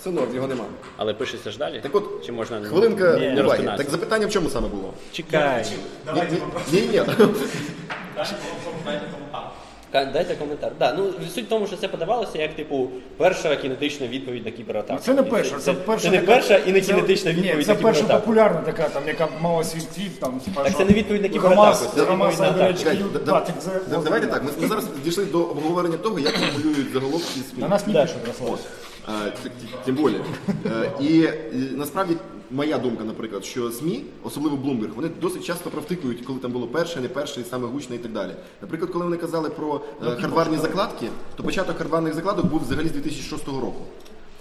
[0.00, 0.64] Все норм, його нема.
[0.96, 1.80] Але пишеться ж далі?
[1.82, 3.42] Так от, Чи можна Хвилинка не уваги.
[3.42, 3.76] розпинатися?
[3.76, 4.92] Так запитання в чому саме було?
[5.12, 5.66] Чекай.
[6.14, 7.02] Ні, ні, ні.
[9.92, 10.72] Дайте коментар.
[10.78, 15.00] Да, ну суть в тому, що це подавалося як типу перша кінетична відповідь на кібератаку.
[15.02, 16.02] Це не перша, це перша.
[16.04, 18.20] Це не така- перша і не це- кінетична відповідь Ні, це на перша кібератаку.
[18.26, 21.86] популярна така, там, яка мала свій твіт, там, типа, Так це не відповідь на кібератаку,
[21.94, 22.04] це
[24.04, 24.42] Давайте так.
[24.60, 27.40] Ми, зараз дійшли до обговорення того, як формулюють заголовки.
[27.56, 28.16] На нас не пишуть,
[29.42, 29.50] т-
[29.84, 30.20] Тим більше.
[30.66, 31.34] Е, І е,
[31.76, 32.16] насправді
[32.52, 37.00] моя думка, наприклад, що СМІ, особливо Bloomberg, вони досить часто провтикують, коли там було перше,
[37.00, 38.30] не перше, саме гучне і так далі.
[38.62, 42.92] Наприклад, коли вони казали про е, хардварні закладки, то початок хардварних закладок був взагалі з
[42.92, 43.84] 2006 року.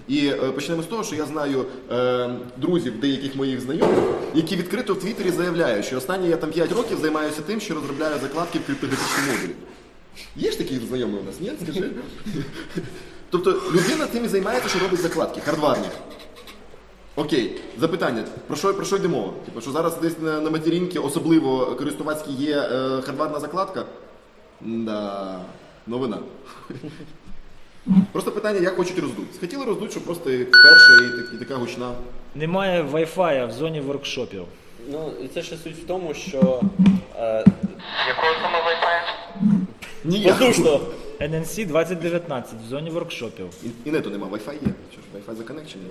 [0.08, 4.00] І е, почнемо з того, що я знаю е, друзів деяких моїх знайомих,
[4.36, 8.19] які відкрито в Твіттері заявляють, що останні я там 5 років займаюся тим, що розробляю
[8.21, 9.56] закладки в криптографічні модулі.
[10.36, 11.36] Є ж такі знайомі у нас?
[11.39, 11.52] Ні?
[11.63, 11.89] Скажи.
[13.30, 15.88] Тобто людина тим і займається, що робить закладки, хардварні.
[17.21, 18.23] Окей, запитання.
[18.47, 19.34] Про що, про що йде мова?
[19.45, 23.86] Типу, що зараз десь на, на материнці, особливо користувацькій, є е, хардварна закладка?
[24.62, 25.39] Да,
[25.88, 26.17] новина.
[28.12, 29.27] Просто питання, як хочуть роздуть.
[29.39, 31.91] Хотіли роздуть, щоб просто перша і, так- і така гучна.
[32.36, 34.43] Немає Wi-Fi в зоні воркшопів.
[34.91, 36.62] Ну і це ще суть в тому, що
[37.17, 37.45] е,
[38.07, 39.01] Якого саме Wi-Fi?
[40.03, 40.38] Ніяк.
[40.39, 40.79] послушно.
[41.21, 43.47] NNC 2019 в зоні воркшопів.
[43.86, 44.73] І, нету нема, Wi-Fi є.
[44.91, 45.88] Що ж, Wi-Fi законнекчений.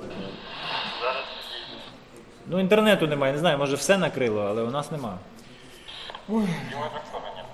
[2.47, 5.19] Ну, інтернету немає, не знаю, може все накрило, але у нас нема.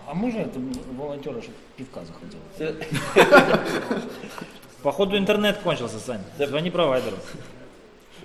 [0.06, 2.42] А може там волонтери, щоб півка захотіли?
[2.58, 2.74] Це,
[4.82, 6.20] Походу інтернет кончился, Сань.
[6.38, 7.16] Звони провайдеру.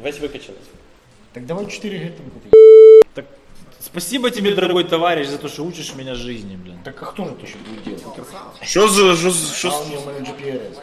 [0.04, 0.58] весь викачали.
[1.32, 2.61] Так давай 4 г там купи.
[3.15, 3.25] Так,
[3.81, 6.79] спасибо тебе, дорогой товарищ, за то, что учишь меня жизни, блин.
[6.85, 8.27] Так а хто ж це ще буде делать?
[8.63, 10.81] Що з що, з- що, А з- у нього в мене GPRS.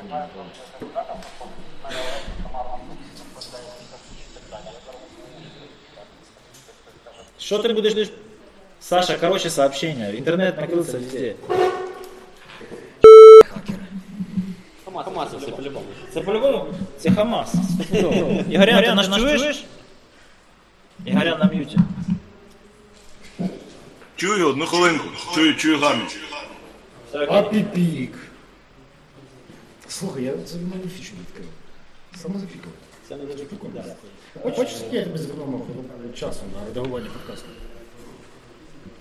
[7.38, 8.10] Что ты будешь...
[8.79, 10.17] Саша, короче, сообщение.
[10.17, 11.36] Интернет накрылся везде.
[14.86, 15.86] Хамас, Хамас, це по-любому.
[16.13, 16.65] Це по-любому,
[16.99, 17.53] це Хамас.
[18.49, 19.65] Ігорян, ти нас чуєш?
[21.06, 21.77] Ігорян на м'юті.
[24.18, 25.04] Чую, одну хвилинку.
[25.35, 26.02] Чую, чую гамі.
[27.12, 28.12] А піпік.
[29.88, 31.48] Слухай, я це мені фічу відкрив.
[32.22, 32.72] Саме запікав.
[33.09, 33.85] Це не дуже прикольно.
[34.42, 35.66] Хочеш, я тебе зекономив
[36.14, 37.48] часу на редагування подкасту?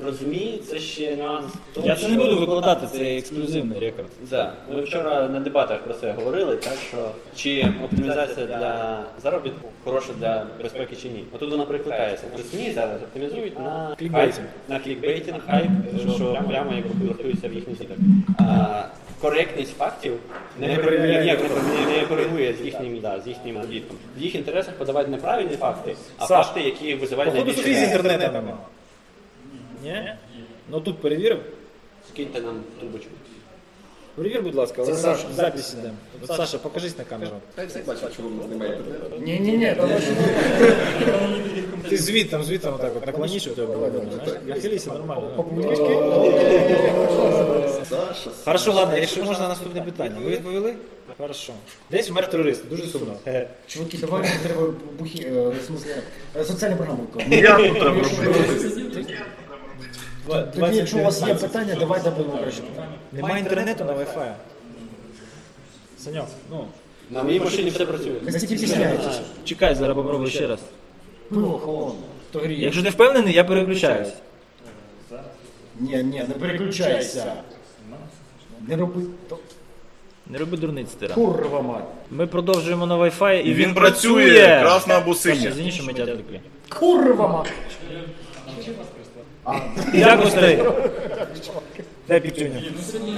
[0.05, 1.45] Розумію, це ще нюанс.
[1.73, 4.07] того, Я це не що- буду викладати, це ексклюзивний рекорд.
[4.29, 4.53] Да.
[4.73, 6.97] Ми вчора на дебатах про це говорили, так що
[7.36, 11.23] чи оптимізація для заробітку хороша для безпеки чи ні.
[11.36, 12.25] Отут вона прикликається.
[12.51, 14.33] СМІ зараз оптимізують на Клікбейтинг.
[14.36, 15.71] хайп, на клікбейтинг, хайп,
[16.15, 17.97] що прямо як рахується в їхніх звітах.
[18.39, 18.83] А,
[19.21, 20.13] коректність фактів
[20.60, 21.21] не, Не не, перевіряє.
[21.23, 21.49] ніяк не,
[21.91, 23.97] не, не коригує з їхнім, да, з їхнім дітком.
[24.17, 27.62] В їх інтересах подавати не правильні факти, а Саш, факти, які визивають Походу найбільше.
[27.62, 27.95] скрізь реакцій.
[27.97, 28.57] інтернету нема.
[29.83, 30.13] Ні?
[30.71, 31.39] Ну тут перевірив.
[32.13, 33.09] Скиньте нам трубочку.
[34.15, 35.27] Перевір, будь ласка, Це в Саша.
[35.35, 35.93] записі йдемо.
[36.23, 37.31] От, Саша, покажись на камеру.
[37.55, 38.79] Та й все бачить, що воно немає.
[39.19, 39.89] Ні, ні, ні, там
[41.89, 44.41] Ти звіт, там звітом отак от наклоніш, щоб тебе було видно, знаєш?
[44.47, 45.45] Нахилися нормально.
[47.89, 50.15] Саша, Хорошо, ладно, якщо можна наступне питання.
[50.23, 50.75] Ви відповіли?
[51.17, 51.53] Хорошо.
[51.91, 53.13] Десь вмер терорист, дуже сумно.
[53.27, 55.95] Е, чуваки, давай треба бухі, е, в смысле,
[56.35, 56.99] е, соціальні програми.
[57.29, 58.15] Я тут треба робити.
[58.23, 59.15] два-
[60.27, 62.61] Тоді, якщо у вас є питання, давайте будемо краще.
[63.11, 64.31] Немає інтернету на Wi-Fi.
[65.97, 66.65] Саньок, ну.
[67.09, 68.11] На моїй машині все працює.
[68.23, 69.19] Ви стісняєтесь.
[69.43, 70.59] Чекай, зараз попробую ще раз.
[71.29, 71.99] Пиво холодне.
[72.31, 72.63] То гріє.
[72.63, 74.13] Якщо ти впевнений, я переключаюсь.
[75.79, 77.33] Ні, ні, не переключайся.
[78.67, 79.01] Не роби.
[79.29, 79.37] то-
[80.27, 81.15] Не роби дурниць тира.
[81.15, 81.83] Курва мать.
[82.11, 85.53] Ми продовжуємо на Wi-Fi і він, він працює, красна або синя.
[85.83, 86.39] Ми тебе відвлекли.
[86.79, 87.51] Курва мать.
[90.29, 90.60] Старий.
[92.07, 92.51] Дай піктюню.
[92.55, 93.17] Ну сьогодні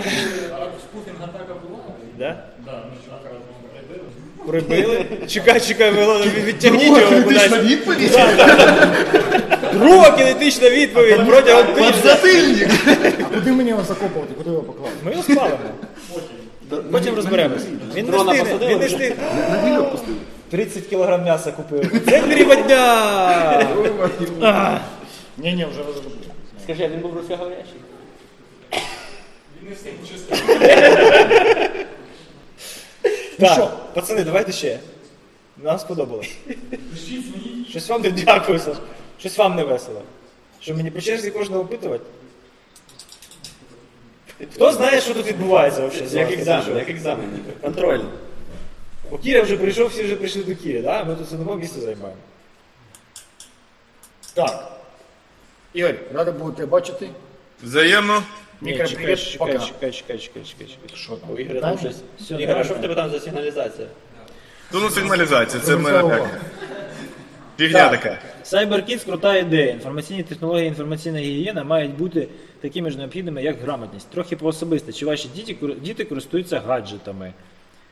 [0.79, 1.79] спуфінг атака була.
[2.19, 2.43] Да?
[4.47, 5.05] Прибили?
[5.27, 7.51] Чекай, чекай, Милана, від- відтягніть його кудись.
[7.51, 8.19] відповідь?
[9.73, 11.93] Друга кінетична відповідь протягом тижня.
[12.03, 12.69] Затильник!
[13.21, 14.33] А куди мені його закопувати?
[14.37, 14.97] Куди його покласти?
[15.05, 15.57] Ми його спалимо.
[16.91, 17.63] Потім розберемось.
[17.95, 18.95] Він не Дрона встигне, посадили він не вже?
[18.95, 19.23] встигне.
[19.51, 20.17] На гриль відпустили.
[20.49, 21.91] 30 кілограм м'яса купив.
[22.09, 23.67] Це переводня!
[25.37, 26.11] Ні, ні, вже розробив.
[26.69, 27.79] Скажи, він був русскоговорящий?
[33.39, 34.79] Так, пацани, давайте ще.
[35.57, 36.37] Нам сподобалось.
[37.69, 38.77] Щось вам не дякую, Саш.
[39.19, 40.01] Щось вам не весело.
[40.59, 42.03] Що мені по черзі кожного опитувати?
[44.53, 46.17] Хто знає, що тут відбувається взагалі?
[46.17, 47.39] Як екзамен, як екзамен.
[47.61, 48.01] Контроль.
[49.11, 51.03] У Кіря вже прийшов, всі вже прийшли до Кіря, да?
[51.03, 52.21] ми тут одного місця займаємо.
[54.33, 54.78] Так.
[55.73, 57.09] Ігор, рада буду тебе бачити.
[57.63, 58.23] Взаємно.
[58.61, 59.59] Ні, чекай, пока.
[59.59, 60.67] чекай, чекай, чекай, чекай, чекай.
[60.93, 61.29] Що там?
[61.31, 62.01] У Ігоря там щось.
[62.19, 63.87] Все, Ігор, а що в тебе там за сигналізація?
[64.71, 66.41] То ну сигналізація, це в мене так.
[67.57, 68.17] Фігня така.
[68.45, 69.71] CyberKids– крута ідея.
[69.71, 72.27] Інформаційні технології, інформаційна гігієна мають бути
[72.61, 74.09] такими ж необхідними, як грамотність.
[74.09, 74.91] Трохи по-особисто.
[74.91, 77.33] Чи ваші діти, кор- діти користуються гаджетами?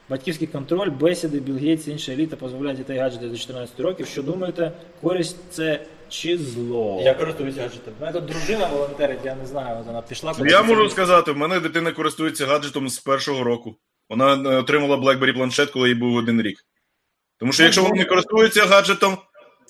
[0.10, 4.08] Батьківський контроль, бесіди, Білл Гейтс, інша еліта позбавляють дітей гаджети до 14 років.
[4.08, 7.02] Що думаєте, користь це чи зло?
[7.04, 7.94] Я користуюся гаджетом.
[8.00, 10.34] У мене тут дружина волонтерить, я не знаю, от вона пішла.
[10.40, 13.76] Ну, Я можу сказати, в мене дитина користується гаджетом з першого року.
[14.10, 16.66] Вона е, отримала BlackBerry планшет, коли їй був один рік.
[17.40, 19.18] Тому що якщо вона не користується гаджетом,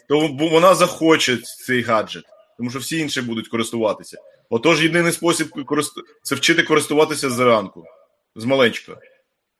[0.10, 2.24] то вона захоче цей гаджет.
[2.58, 4.18] Тому що всі інші будуть користуватися.
[4.50, 5.48] Отож, єдиний спосіб
[6.24, 7.84] це вчити користуватися зранку,
[8.36, 8.98] з маленького.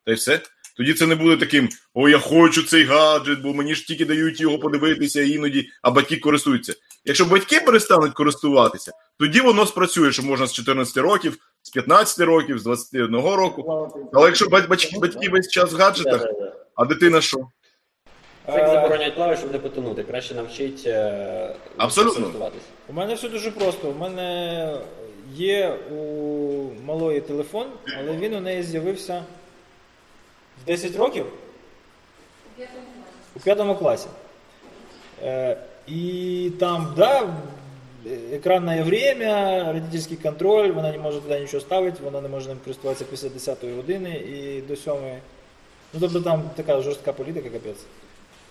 [0.08, 0.40] Та й все.
[0.76, 4.40] Тоді це не буде таким: о, я хочу цей гаджет, бо мені ж тільки дають
[4.40, 6.74] його подивитися іноді, а батьки користуються.
[7.04, 12.58] Якщо батьки перестануть користуватися, тоді воно спрацює, що можна з 14 років, з 15 років,
[12.58, 13.88] з 21 року.
[14.12, 16.26] Але якщо бать- бать- батьки весь час в гаджетах,
[16.74, 17.38] а дитина що?
[18.46, 20.02] Це як заборонять плавати, щоб не потонути.
[20.02, 22.50] Краще навчить е, Абсолютно.
[22.88, 23.88] У мене все дуже просто.
[23.88, 24.76] У мене
[25.34, 25.96] є у
[26.84, 27.66] малої телефон,
[27.98, 29.24] але він у неї з'явився
[30.68, 31.26] 10 років
[33.36, 34.08] у п'ятому класі.
[35.22, 37.34] Е, і там, да,
[38.32, 43.04] екранне время, родительський контроль, вона не може туди нічого ставити, вона не може ним користуватися
[43.10, 44.92] після 10 години і до 7.
[45.92, 47.84] Ну, тобто там така жорстка політика, капець.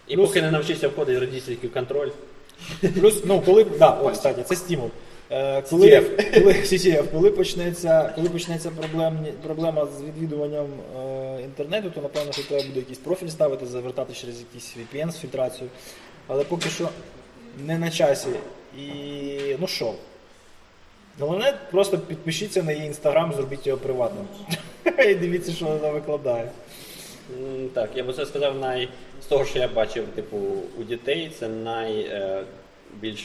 [0.08, 2.10] І Плюс- поки не навчишся входити в родительський контроль,
[2.96, 4.90] Плюс, ну, коли, да, о, кстати, це стимул.
[5.32, 6.02] Е, коли,
[6.34, 10.66] коли, CTF, коли почнеться, коли почнеться проблемні, проблема з відвідуванням
[11.00, 15.18] е, інтернету, то напевно, що треба буде якийсь профіль ставити, завертати через якийсь VPN з
[15.20, 15.70] фільтрацією.
[16.28, 16.90] Але поки що
[17.66, 18.28] не на часі.
[18.80, 18.86] І
[19.60, 19.94] ну що?
[21.20, 24.26] Головне, просто підпишіться на її інстаграм, зробіть його приватним.
[25.10, 26.52] І дивіться, що вона викладає.
[27.40, 28.90] М, Так, я би це сказав най
[29.22, 30.38] з того, що я бачив, типу,
[30.80, 32.44] у дітей, це най е,
[33.02, 33.24] більш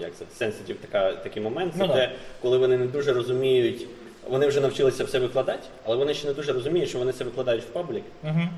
[0.00, 1.72] як це сенситив така такий момент.
[1.78, 3.86] Це Ну, те, коли вони не дуже розуміють.
[4.30, 7.62] Вони вже навчилися все викладати, але вони ще не дуже розуміють, що вони це викладають
[7.64, 8.02] в паблік,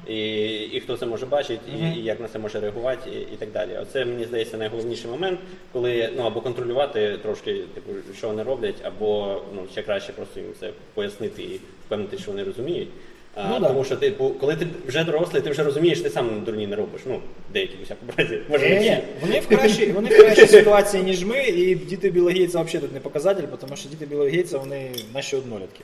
[0.09, 3.37] і, і хто це може бачити, і, і як на це може реагувати, і, і
[3.39, 3.71] так далі.
[3.83, 5.41] Оце мені здається найголовніший момент,
[5.73, 10.49] коли ну або контролювати трошки, типу, що вони роблять, або ну ще краще просто їм
[10.61, 12.89] це пояснити і впевнити, що вони розуміють.
[13.35, 13.69] А, Ну, да.
[13.69, 17.01] Тому що типу, коли ти вже дорослий, ти вже розумієш, ти сам дурні не робиш.
[17.07, 17.21] Ну,
[17.53, 18.39] деякі у всякому разі.
[18.49, 22.63] Може, не Ні, вони в кращій, вони в кращій ситуації, ніж ми, і діти Гейтса
[22.63, 25.81] взагалі тут не показатель, тому що діти Гейтса, вони наші однолітки.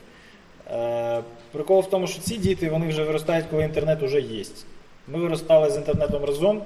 [0.73, 4.43] Е, прикол в тому, що ці діти вони вже виростають, коли інтернет вже є.
[5.07, 6.61] Ми виростали з інтернетом разом.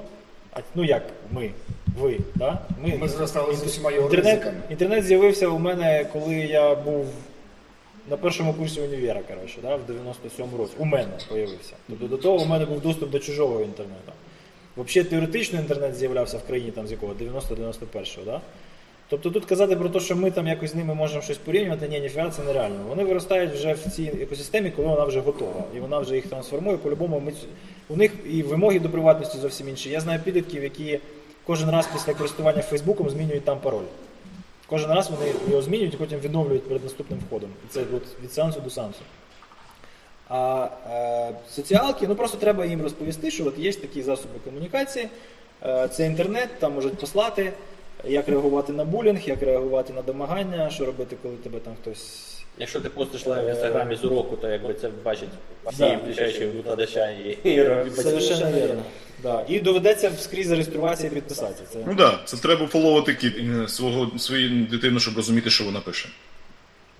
[0.53, 1.49] А, ну як ми?
[1.99, 2.59] Ви, да?
[2.99, 4.57] Ми зростали з усіма його Інтернет, ризиками.
[4.69, 7.05] інтернет з'явився у мене, коли я був
[8.09, 10.73] на першому курсі універа, коротше, да, в 97-му році.
[10.77, 11.73] У мене з'явився.
[11.89, 14.11] Тобто до того у мене був доступ до чужого інтернету.
[14.77, 17.13] Взагалі теоретично інтернет з'являвся в країні там з якого?
[17.13, 18.41] 90-91-го, да?
[19.09, 21.99] Тобто тут казати про те, що ми там якось з ними можемо щось порівнювати, ні,
[21.99, 22.79] ніфіга це нереально.
[22.89, 25.63] Вони виростають вже в цій екосистемі, коли вона вже готова.
[25.77, 26.77] І вона вже їх трансформує.
[26.77, 27.33] По-любому ми...
[27.89, 29.89] у них і вимоги до приватності зовсім інші.
[29.89, 30.99] Я знаю підлітків, які
[31.45, 33.85] кожен раз після користування Фейсбуком змінюють там пароль.
[34.67, 37.49] Кожен раз вони його змінюють і потім відновлюють перед наступним входом.
[37.65, 38.99] І це от від сеансу до сеансу.
[40.29, 45.07] А е, соціалки, ну просто треба їм розповісти, що от є такі засоби комунікації,
[45.63, 47.53] е, це інтернет, там можуть послати,
[48.05, 52.29] як реагувати на булінг, як реагувати на домагання, що робити, коли тебе там хтось.
[52.57, 55.29] Якщо ти постиш live в інстаграмі з уроку, то якби це бачить
[55.71, 58.03] всі, включаючи викладача і, і батьків.
[58.03, 58.81] Совершенно вірно.
[59.23, 59.45] Да.
[59.47, 61.63] І доведеться скрізь зареєструватися і підписатися.
[61.73, 61.79] Це...
[61.79, 65.79] Ну так, да, це треба фоловити kid, е, свого, свою дитину, щоб розуміти, що вона
[65.79, 66.09] пише.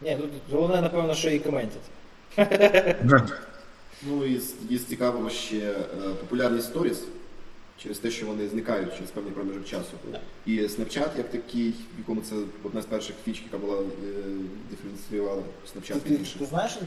[0.01, 1.81] Ні, тут головне, напевно, що її коментять.
[4.07, 5.75] Ну і з, є з цікавого ще е,
[6.19, 7.03] популярність сторіс
[7.77, 9.91] через те, що вони зникають через певний проміжок часу.
[10.45, 13.86] І Snapchat як такий, в якому це одна з перших фіч, яка була е,
[14.69, 15.41] диференціювала
[15.75, 16.39] Snapchat Ти, більше.
[16.39, 16.77] ти знаєш,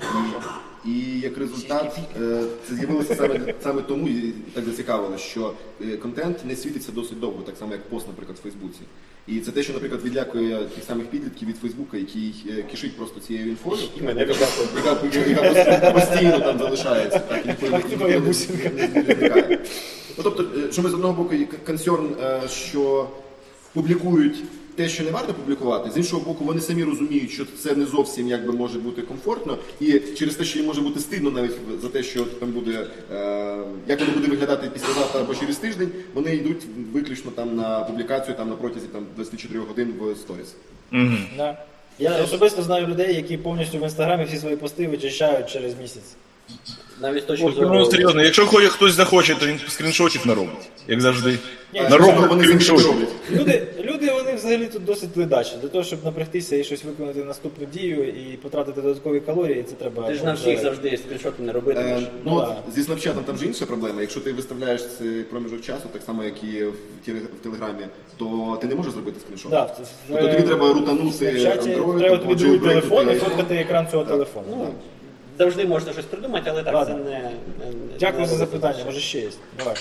[0.86, 5.96] І, і як результат е, це з'явилося саме, саме тому і так зацікавило, що е,
[5.96, 8.80] контент не світиться досить довго, так само як пост, наприклад, в Фейсбуці.
[9.26, 13.20] І це те, що, наприклад, відлякує тих самих підлітків від Фейсбука, який е, кишить просто
[13.20, 14.32] цією інфою, мене яка,
[14.76, 17.18] яка, яка постійно там залишається.
[17.18, 17.48] Так, і
[17.90, 18.70] ніколи, не, бусинка.
[18.76, 19.58] не, не зникає.
[20.18, 23.08] Ну, тобто, е, що ми з одного боку є консерн, е, що
[23.72, 24.44] публікують
[24.76, 28.28] те, що не варто публікувати, з іншого боку, вони самі розуміють, що це не зовсім
[28.28, 31.52] якби може бути комфортно, і через те, що їм може бути стидно навіть
[31.82, 36.34] за те, що там буде, е, як воно буде виглядати післязавтра або через тиждень, вони
[36.34, 40.54] йдуть виключно там на публікацію там на протязі там 24 годин в сторіс.
[41.36, 41.58] Да.
[41.98, 46.16] Я особисто знаю людей, які повністю в інстаграмі всі свої пости вичищають через місяць.
[47.00, 47.70] Навіть з точки зору...
[47.74, 50.70] ну, серйозно, якщо хтось захоче, то він скріншотів наробить.
[50.88, 51.38] Як завжди.
[51.74, 53.08] Ні, Наробить вони скріншотів.
[53.32, 55.52] Люди, люди вони взагалі тут досить ледачі.
[55.62, 60.02] Для того, щоб напрягтися і щось виконати наступну дію і потратити додаткові калорії, це треба.
[60.08, 62.00] Ти ж на всіх завжди скріншоти не Е, робитимеш.
[62.02, 62.56] ну, Ну, от, да.
[62.82, 64.00] зі Snapchat там же інша проблема.
[64.00, 66.74] Якщо ти виставляєш цей проміжок часу, так само як і в,
[67.08, 67.86] теле- в Телеграмі,
[68.18, 69.50] то ти не можеш зробити скріншот.
[69.50, 69.70] Да,
[70.08, 74.04] Тобто тобі треба рутанути в Android, треба тобі другий телефон і і- фоткати екран цього
[74.04, 74.46] телефону.
[74.50, 74.68] Ну,
[75.38, 76.94] завжди можна щось придумати, але так Ладно.
[76.94, 77.98] це не, не- не...
[77.98, 79.30] Дякую не за запитання, може ще є.
[79.58, 79.76] Давай.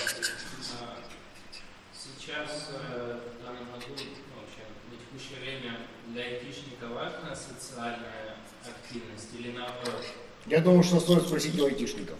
[1.94, 5.72] Сейчас, э, в данном году, ну, вообще, на текущее время
[6.08, 8.34] для айтишника важна социальная
[8.68, 10.04] активность или наоборот?
[10.46, 12.16] Я думаю, что стоит спросить у айтишников.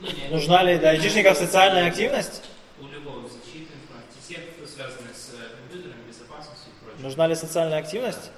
[0.00, 2.42] Ну, не, Нужна ли для айтишников социальная активность?
[2.80, 7.02] у любого защиты информации, все, кто связаны с э, компьютерами, безопасностью и прочим.
[7.02, 8.30] Нужна ли социальная активность?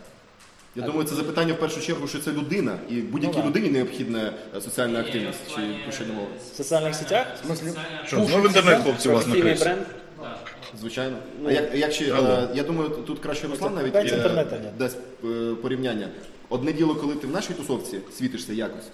[0.78, 3.48] Я думаю, це запитання в першу чергу, що це людина, і будь-якій Ну, да.
[3.48, 6.26] людині необхідна е, соціальна активність, в чи про що не мова.
[6.56, 7.26] В социальных сетях?
[7.44, 7.68] В смысле?
[7.68, 9.64] социальная- Що, знову інтернет, хлопці, у вас Професійний накрився?
[9.64, 9.80] бренд.
[10.80, 11.16] Звичайно.
[11.42, 14.56] Ну, а як, як ще, е, я думаю, тут краще Руслан навіть П'ять е, інтернету
[14.62, 14.68] ні.
[14.78, 16.08] дасть е, порівняння.
[16.48, 18.84] Одне діло, коли ти в нашій тусовці світишся якось,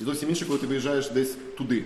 [0.00, 1.84] і зовсім інше, коли ти виїжджаєш десь туди.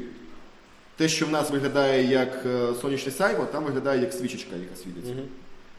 [0.97, 5.13] Те, що в нас виглядає як е, сонячне сяйво, там виглядає як свічечка, яка світиться.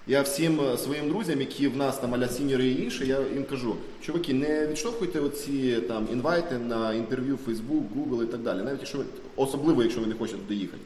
[0.09, 3.45] Я всім е, своїм друзям, які в нас там аля сіньори і інше, я їм
[3.45, 8.61] кажу, чуваки, не відштовхуйте оці там інвайти на інтерв'ю Facebook, Google і так далі.
[8.63, 9.03] Навіть якщо ви,
[9.35, 10.81] особливо, якщо ви не хочете туди їхати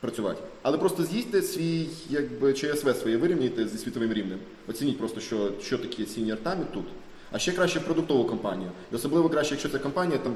[0.00, 0.42] працювати.
[0.62, 4.38] Але просто з'їздьте свій якби ЧСВ своє вирівняйте зі світовим рівнем.
[4.68, 6.84] Оцініть просто, що, що таке senior там і тут.
[7.32, 8.70] А ще краще продуктову компанію.
[8.92, 10.34] І особливо краще, якщо ця компанія там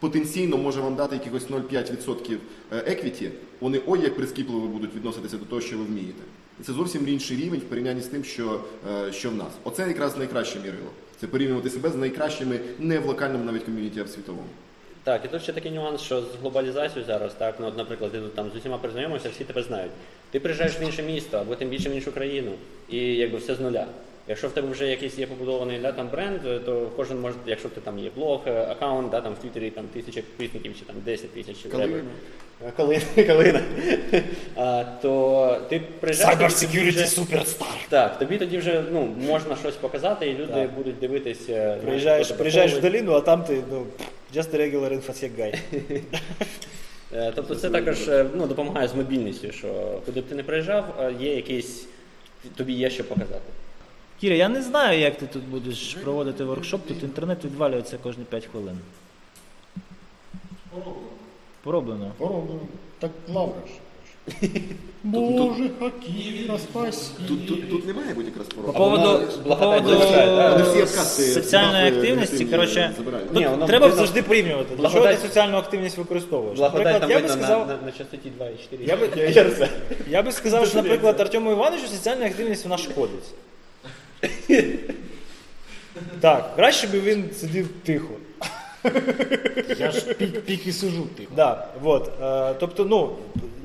[0.00, 2.36] потенційно може вам дати якихось 0,5%
[2.70, 3.30] equity,
[3.60, 6.22] вони ой як прискіпливо будуть відноситися до того, що ви вмієте.
[6.60, 8.60] І це зовсім інший рівень в порівнянні з тим, що,
[9.08, 9.52] е, що в нас.
[9.64, 10.90] Оце якраз найкраще мірило.
[11.20, 14.48] Це порівнювати себе з найкращими не в локальному навіть ком'юніті, а в світовому.
[15.04, 18.20] Так, і тут ще такий нюанс, що з глобалізацією зараз, так, ну, от, наприклад, ти
[18.34, 19.90] там з усіма познайомився, всі тебе знають.
[20.30, 22.52] Ти приїжджаєш в інше місто або тим більше в іншу країну,
[22.88, 23.86] і якби все з нуля.
[24.28, 27.80] Якщо в тебе вже якийсь є побудований да, там бренд, то кожен може, якщо ти
[27.80, 31.30] там є блог, е, аккаунт, да, там в Твіттері там тисяча підписників чи там 10
[31.34, 32.00] тисяч Калина.
[32.66, 33.60] Е, Калина, калина.
[34.56, 36.54] А, то ти приїжджаєш.
[36.54, 37.68] тобі вже- суперстар.
[37.88, 40.74] Так, тобі тоді вже ну, можна щось показати, і люди Так.
[40.74, 41.78] будуть дивитися.
[41.84, 43.86] Приїжджаєш, хто тебе приїжджаєш в долину, а там ти, ну,
[44.34, 45.58] just a regular infosec guy.
[47.14, 50.84] Е, Тобто це також е, ну, допомагає з мобільністю, що куди б ти не приїжджав,
[51.00, 51.86] е, є якийсь,
[52.56, 53.50] тобі є що показати.
[54.20, 58.46] Кіра, я не знаю, як ти тут будеш проводити воркшоп, тут інтернет відвалюється кожні 5
[58.52, 58.78] хвилин.
[61.62, 62.12] Пороблено.
[62.18, 62.60] Пороблено.
[62.98, 63.72] Так Лавра ж.
[65.02, 67.10] Боже, Акіра, спасі.
[67.28, 70.50] Тут, тут, тут немає будь якраз По поводу, по благодать поводу залишає, да?
[70.52, 73.28] Вони всі обкати соціальної активності, коротше, забирають.
[73.28, 74.76] тут Ні, воно треба видно- завжди порівнювати.
[74.76, 76.58] Для чого ти Благодать- соціальну активність використовуєш?
[76.58, 78.86] Благодать там Наприклад, я би видно сказав, на, на, на частоті 2,4.
[78.88, 79.68] я би, я,
[80.10, 83.24] я би сказав, що, наприклад, Артему Івановичу соціальна активність вона шкодить.
[86.20, 88.14] Так, краще б він сидів тихо.
[89.78, 91.32] Я ж пік, пік і сижу тихо.
[91.36, 92.12] Да, вот.
[92.22, 93.16] Е, тобто, ну,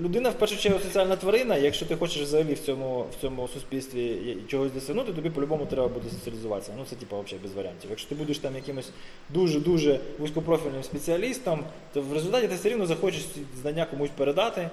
[0.02, 4.38] людина в першу чергу соціальна тварина, якщо ти хочеш взагалі в цьому, в цьому суспільстві
[4.48, 6.72] чогось досягнути, тобі по-любому треба буде соціалізуватися.
[6.78, 7.90] Ну, це типу взагалі без варіантів.
[7.90, 8.90] Якщо ти будеш там якимось
[9.30, 13.22] дуже-дуже вузькопрофільним спеціалістом, то в результаті ти все рівно захочеш
[13.62, 14.70] знання комусь передати,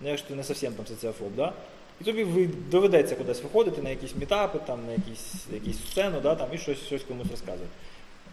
[0.00, 1.52] ну, якщо ти не зовсім там соціофоб, да?
[2.00, 6.34] І тобі ви- доведеться кудись виходити на якісь мітапи, там, на якісь, якісь сцену, да,
[6.34, 7.70] там, і щось, щось комусь розказувати.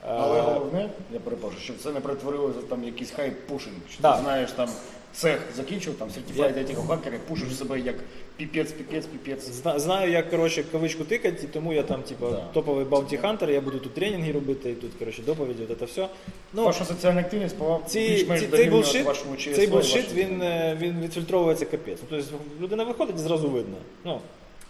[0.03, 3.89] Е, Але головне, я перепрошую, щоб це не перетворилося там якийсь hype-pushing.
[3.89, 4.17] Що Да.
[4.17, 4.69] ти знаєш, там
[5.13, 7.95] CEH закінчив, там certified ethical hacker, пушиш себе як
[8.37, 9.51] піпець, піпець, піпець.
[9.51, 12.47] Зна- Знаю, як коротше кавичку тикати, і тому я там, типу, Да.
[12.53, 16.07] топовий bounty hunter, я буду тут тренінги робити, і тут коротше доповіді, от це все.
[16.53, 19.55] Ну, Ваша соціальна активність була ці, більш-менш ці, цей дорівнювати булшит, вашому ЧСВ.
[19.55, 21.99] цей булшит вашому- він, е, він відфільтровується капець.
[22.11, 23.75] Ну, тобто людина виходить і зразу видно.
[24.05, 24.19] Ну,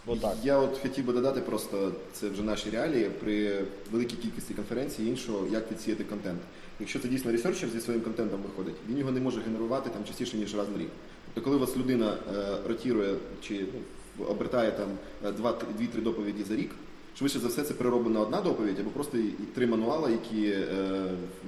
[0.06, 0.34] отак.
[0.44, 3.58] Я от хотів би додати просто, це вже наші реалії, при
[3.92, 6.40] великій кількості конференцій і іншого, як відсіяти контент.
[6.82, 10.36] Якщо це дійсно ресерчер зі своїм контентом виходить, він його не може генерувати там частіше,
[10.36, 10.88] ніж раз на рік.
[11.34, 13.64] Тобто, коли у вас людина е, ротірує чи
[14.18, 14.88] ну, обертає там
[15.24, 16.70] е, два- дві-три доповіді за рік,
[17.18, 19.18] швидше за все це перероблена одна доповідь, або просто
[19.54, 20.64] три мануали, які е,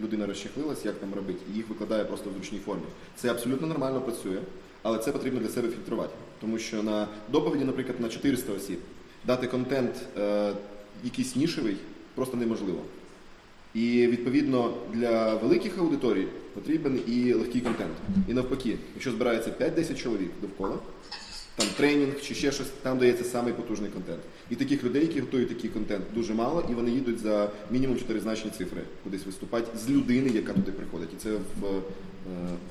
[0.03, 2.83] людина розчехлилась, як там робити, і їх викладає просто в зручній формі.
[3.17, 4.39] Це абсолютно нормально працює,
[4.83, 6.15] але це потрібно для себе фільтрувати.
[6.41, 8.79] Тому що на доповіді, наприклад, на 400 осіб
[9.27, 10.53] дати контент е,
[11.05, 11.77] якийсь нішевий
[12.15, 12.79] просто неможливо.
[13.75, 17.93] І відповідно для великих аудиторій потрібен і легкий контент.
[18.29, 20.79] І навпаки, якщо збирається 5-10 чоловік довкола,
[21.57, 24.21] там тренінг чи ще щось, там дається самий потужний контент.
[24.51, 28.51] І таких людей, які готують такий контент, дуже мало, і вони їдуть за мінімум чотиризначні
[28.51, 31.09] цифри кудись виступати з людини, яка туди приходить.
[31.13, 31.81] І це в е,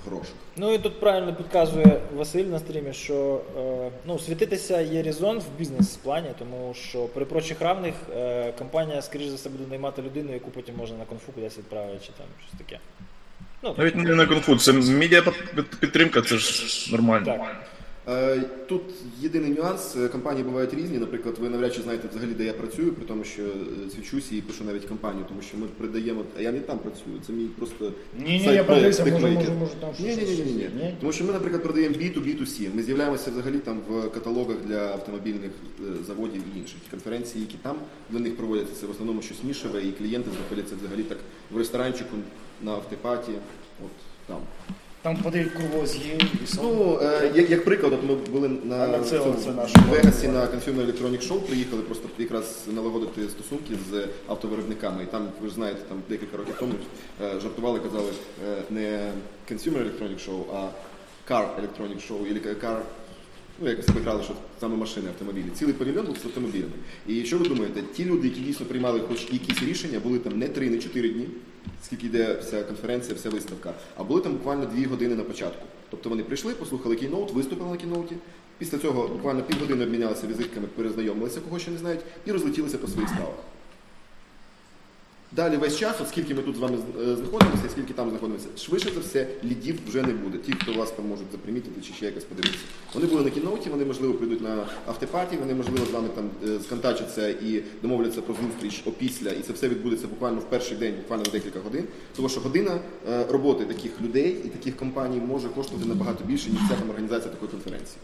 [0.06, 0.34] грошах.
[0.58, 5.60] Ну і тут правильно підказує Василь на стрімі, що е, ну, світитися є резон в
[5.60, 10.52] бізнес-плані, тому що при прочих равних е, компанія, скоріш за все, буде наймати людину, яку
[10.52, 12.80] потім можна на конфу кудись відправити чи там щось таке.
[13.64, 15.24] Ну, Навіть не на конфу, це медіа
[15.80, 17.26] підтримка, це ж нормально.
[17.26, 17.73] так.
[18.08, 18.82] Е, Тут
[19.22, 19.96] єдиний нюанс.
[19.96, 20.98] Е, Компанії бувають різні.
[20.98, 23.50] Наприклад, ви навряд чи знаєте взагалі, де я працюю, при тому, що е,
[23.96, 26.24] свічуся і пишу навіть компанію, тому що ми придаємо.
[26.38, 27.16] А я не там працюю.
[27.28, 30.70] Це мій просто Ні-ні, я подивився, може, може, може, там щось- ні, ні, ні, ні.
[30.76, 30.96] Ні?
[31.00, 32.76] Тому що ми, наприклад, продаємо B2, B2C.
[32.76, 35.52] Ми з'являємося взагалі там в каталогах для автомобільних
[36.08, 37.76] заводів і інших конференцій, які там
[38.10, 38.74] для них проводяться.
[38.82, 41.18] Це в основному щось нішеве, і клієнти знаходяться взагалі так
[41.52, 42.16] в ресторанчику
[42.62, 43.32] на автопаті.
[43.86, 43.92] От
[44.28, 44.38] там.
[45.04, 45.54] Там подають
[45.96, 46.18] є.
[46.44, 46.64] і сон.
[46.64, 49.90] Ну, е, як, як приклад, от ми були на на це цьому, це наш в
[49.90, 55.04] Вегасі на Consumer Electronic Show, приїхали просто якраз налагодити стосунки з автовиробниками.
[55.04, 56.74] І там, ви ж знаєте, там декілька років тому
[57.22, 58.12] е, жартували, казали
[58.48, 59.12] е, не
[59.52, 60.68] Consumer Electronic Show, а
[61.34, 62.78] Car Electronic Show, або Car
[63.64, 65.46] Ну, якось ми грали, що саме машини, автомобілі.
[65.56, 66.72] Цілий павільйон був з автомобілями.
[67.08, 70.48] І що ви думаєте, ті люди, які дійсно приймали хоч якісь рішення, були там не
[70.48, 71.28] три, не чотири дні,
[71.84, 75.66] скільки йде вся конференція, вся виставка, а були там буквально дві години на початку.
[75.90, 78.16] Тобто вони прийшли, послухали кійноут, виступили на кійноуті.
[78.58, 83.10] Після цього буквально півгодини обмінялися візитками, перезнайомилися, кого ще не знають, і розлетілися по своїх
[83.10, 83.36] справах.
[85.36, 88.48] Далі весь час, от скільки ми тут з вами е, знаходимося, і скільки там знаходимося,
[88.58, 90.38] швидше за все, лідів вже не буде.
[90.38, 92.64] Ті, хто вас там можуть запримітити чи ще якось подивитися.
[92.94, 96.60] Вони були на кіноуті, вони можливо прийдуть на автопаті, вони можливо з вами там е,
[96.64, 101.24] сконтачаться і домовляться про зустріч опісля, і це все відбудеться буквально в перший день, буквально
[101.24, 101.84] на декілька годин.
[102.16, 102.80] Тому що година
[103.10, 107.32] е, роботи таких людей і таких компаній може коштувати набагато більше, ніж ця там організація
[107.32, 107.98] такої конференції.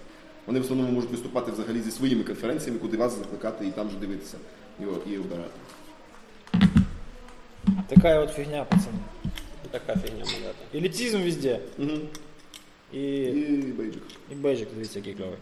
[0.48, 3.98] Вони в основному можуть виступати взагалі зі своїми конференціями, куди вас закликати і там же
[3.98, 4.38] дивитися
[5.08, 5.52] і обирати.
[7.88, 8.97] Така от фігня, пацани.
[9.72, 10.53] Така фігня монета.
[10.76, 11.59] Елітизм везде.
[12.93, 14.03] І, І бейджик.
[14.32, 15.38] і бейджик, дивіться, який кльовий.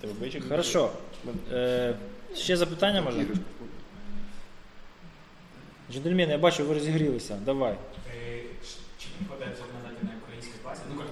[0.00, 0.48] Тебе бейджик?
[0.48, 0.90] Хорошо.
[1.52, 1.94] Е,
[2.34, 3.26] ще запитання може?
[5.92, 7.38] Джентльмени, я бачу, ви розігрілися.
[7.44, 7.72] Давай.
[7.72, 7.76] Э,
[8.98, 10.82] Чи не хватает законодателя на украинской базе?
[10.90, 11.08] Ну, как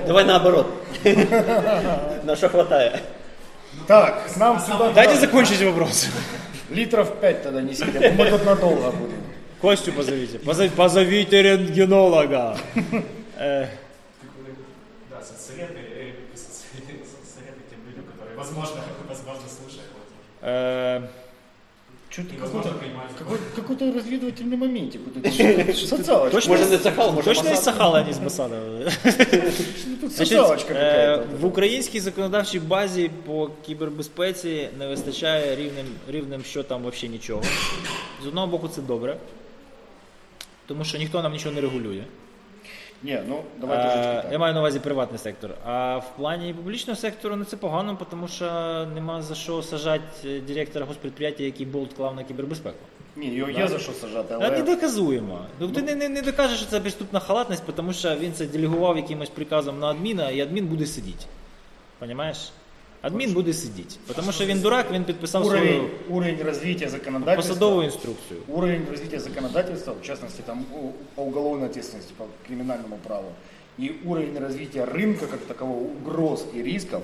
[0.00, 0.66] бы, Давай наоборот.
[2.24, 3.00] На що хватає?
[3.90, 6.06] Так, нам сюда Дайте закончить вопрос.
[6.70, 9.16] литров 5 тогда несите, а мы тут надолго будем.
[9.60, 10.38] Костю позовите.
[10.38, 12.56] Позов- Позовите рентгенолога.
[13.36, 13.68] Е,
[15.10, 16.12] да, со- советы, э,
[17.68, 21.10] тем людям, которые, возможно, возможно, слушают.
[22.09, 22.09] вот.
[22.09, 25.01] е, Что ты И какой-то, возможно принимать какой, какой-то разведывательный моментик.
[25.05, 26.31] вот это, Социалочка.
[26.31, 27.63] Точно, Може не Сахал, може точно із Масад?
[27.63, 28.55] Сахала, а не з Басада.
[30.01, 31.37] Тут Значить, социалочка е, какая-то.
[31.41, 37.41] в українській законодавчій базі по кібербезпеці не вистачає рівним, рівним що там взагалі нічого.
[38.23, 39.17] З одного боку, це добре,
[40.67, 42.03] тому що ніхто нам нічого не регулює.
[43.02, 45.50] Не, ну давайте Е, трошечки Я маю на увазі приватний сектор.
[45.64, 48.46] А в плані публічного сектору ну, це погано, тому що
[48.94, 52.78] нема за що сажати директора госпредприятия, який болт клав на кібербезпеку.
[53.16, 54.50] Ні, його є за що сажати, А але...
[54.50, 55.38] недоказуємо.
[55.60, 58.96] Ну ти не, не, не докажеш, що це преступна халатність, тому що він це делегував
[58.96, 61.24] якимось приказом на адміна, і адмін буде сидіти.
[61.98, 62.52] Понимаєш?
[63.01, 63.95] Адмін буде сидіти.
[64.15, 67.53] Тому що він дурак, він підписав Уровень, свою уровень развития законодательства.
[67.53, 68.39] посадову інструкцію.
[68.47, 73.27] Уровень развития законодательства, в частности, там, у- по уголовной ответственности, по криминальному праву,
[73.79, 77.01] и уровень развития рынка как такового, угроз и рисков,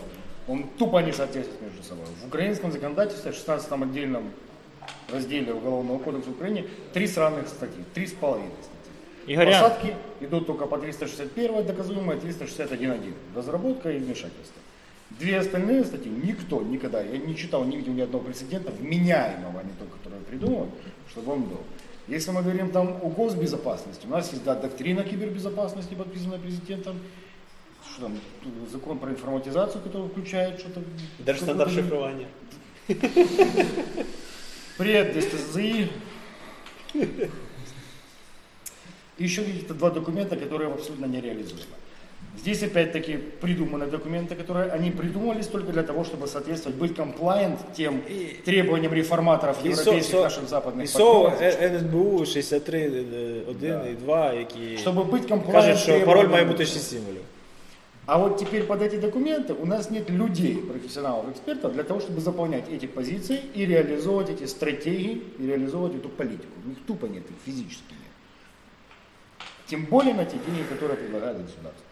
[0.48, 2.06] он тупо не соответствует между собой.
[2.24, 4.24] В украинском законодательстве, в 16 отдельном
[5.14, 6.64] разделе Уголовного кодекса Украины,
[6.94, 9.36] три сраных статьи, три с половиной статьи.
[9.36, 9.62] Игорян.
[9.62, 13.14] Посадки идут только по 361 доказуемая, 361.1.
[13.36, 14.62] Разработка и вмешательство.
[15.11, 19.63] Две остальные статьи никто никогда, я не читал, не видел ни одного прецедента вменяемого, а
[19.63, 20.69] не того, который придумал,
[21.11, 21.61] чтобы он был.
[22.09, 26.99] Если мы говорим там о госбезопасности, у нас есть да, доктрина кибербезопасности, подписанная президентом,
[27.93, 28.19] что там,
[28.71, 30.83] закон про информатизацию, который включает что-то...
[31.21, 32.27] Держстандарт какой-то- шифрування.
[34.79, 35.91] Привет, ДСТЗИ.
[39.19, 41.77] И еще каких-то два документа, которые абсолютно нереализуемы.
[42.38, 48.02] Здесь опять-таки придуманы документы, которые они придумались только для того, чтобы соответствовать, быть комплайент тем
[48.46, 51.74] требованиям реформаторов европейских наших западных ІСО, партнеров.
[51.74, 56.32] НСБУ 63, 1 і 2, які Чтобы быть комплайент кажуть, що пароль требованиям.
[56.32, 57.22] має бути 6 символів.
[58.08, 62.20] А вот теперь под эти документы у нас нет людей, профессионалов, экспертов для того, чтобы
[62.20, 66.54] заполнять эти позиции и реализовывать эти стратегии, и реализовывать эту политику.
[66.66, 68.12] У них тупо нет, их физически нет.
[69.68, 71.86] Тем более на те деньги, которые предлагает государство.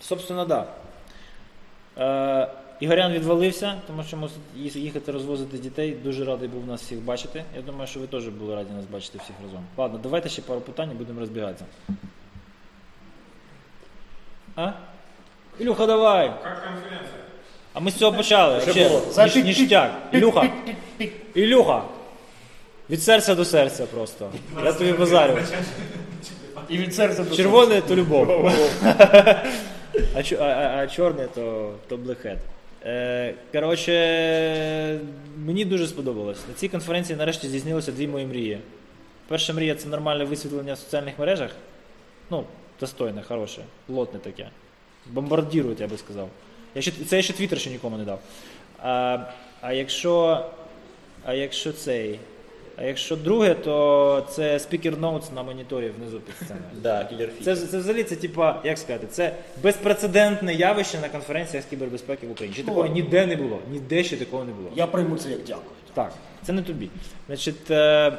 [0.00, 0.66] Собственно, так.
[1.96, 2.42] Да.
[2.42, 2.48] Е,
[2.80, 5.90] Ігорян відвалився, тому що мусить їхати розвозити дітей.
[6.04, 7.44] Дуже радий був нас всіх бачити.
[7.56, 9.64] Я думаю, що ви теж були раді нас бачити всіх разом.
[9.76, 11.64] Ладно, давайте ще пару питань і будемо розбігатися.
[14.56, 14.72] А?
[15.58, 16.28] Ілюха, давай!
[16.42, 17.20] Как конференция?
[17.72, 18.58] А ми з цього почали.
[18.58, 19.24] Вообще, було.
[19.24, 19.92] ніж, ніштяк.
[20.12, 20.50] Ілюха,
[21.34, 21.82] Ілюха!
[22.90, 24.30] Від серця до серця просто.
[24.64, 25.38] Я тобі базарю.
[26.70, 28.26] И ведь сердце до Червоне то любов.
[30.14, 32.38] а, а, а, чорне то, то блекет.
[32.84, 35.00] Е, коротше,
[35.36, 36.38] мені дуже сподобалось.
[36.48, 38.58] На цій конференції нарешті здійснилося дві мої мрії.
[39.28, 41.50] Перша мрія це нормальне висвітлення в соціальних мережах.
[42.30, 42.44] Ну,
[42.80, 44.48] достойне, хороше, плотне таке.
[45.06, 46.28] Бомбардірують, я би сказав.
[46.74, 48.20] Я ще, це я ще твіттер ще нікому не дав.
[48.82, 49.18] А,
[49.60, 50.44] а якщо.
[51.24, 52.20] А якщо цей.
[52.78, 56.64] А якщо друге, то це спікер ноутс на моніторі внизу під сценою.
[56.82, 57.08] Да,
[57.44, 62.30] Це, це взагалі це типа, як сказати, це безпрецедентне явище на конференціях з кібербезпеки в
[62.30, 62.54] Україні.
[62.54, 63.58] Ще такого ніде не було.
[63.70, 64.68] Ніде ще такого не було.
[64.74, 65.70] Я прийму це як дякую.
[65.94, 66.12] Так,
[66.42, 66.88] це не тобі.
[67.26, 68.12] Значить, е,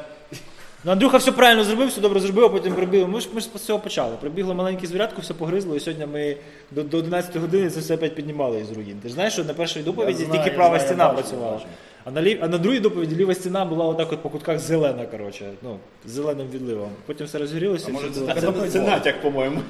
[0.84, 3.06] ну, Андрюха все правильно зробив, все добре зробив, а потім прибігли.
[3.06, 4.16] Ми ж, ми ж з цього почали.
[4.20, 6.36] Прибігло маленьке звірятко, все погризло, і сьогодні ми
[6.70, 8.96] до, до 11 години це все опять піднімали із руїн.
[9.02, 11.60] Ти ж знаєш, що на першій доповіді знаю, тільки права знаю, стіна бачу, працювала.
[12.07, 12.07] бачу.
[12.07, 15.05] А на, лів, а на другій доповіді ліва стіна була отак от по кутках зелена,
[15.05, 16.89] коротше, ну, з зеленим відливом.
[17.05, 17.89] Потім все розгорілося.
[17.89, 19.61] і може, все це було- така Це, це натяк, по-моєму.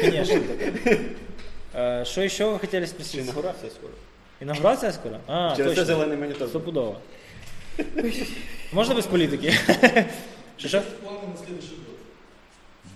[0.00, 0.38] Конечно.
[1.78, 3.20] Э, Что еще вы хотели спросить?
[3.20, 3.92] Інаугурація скоро.
[4.42, 5.16] Инаугурация скоро?
[5.26, 5.84] А, Через це точно.
[5.84, 6.48] зелений монітор.
[6.48, 6.96] Стопудово.
[8.72, 9.52] Можно без политики?
[10.58, 10.82] Что, что?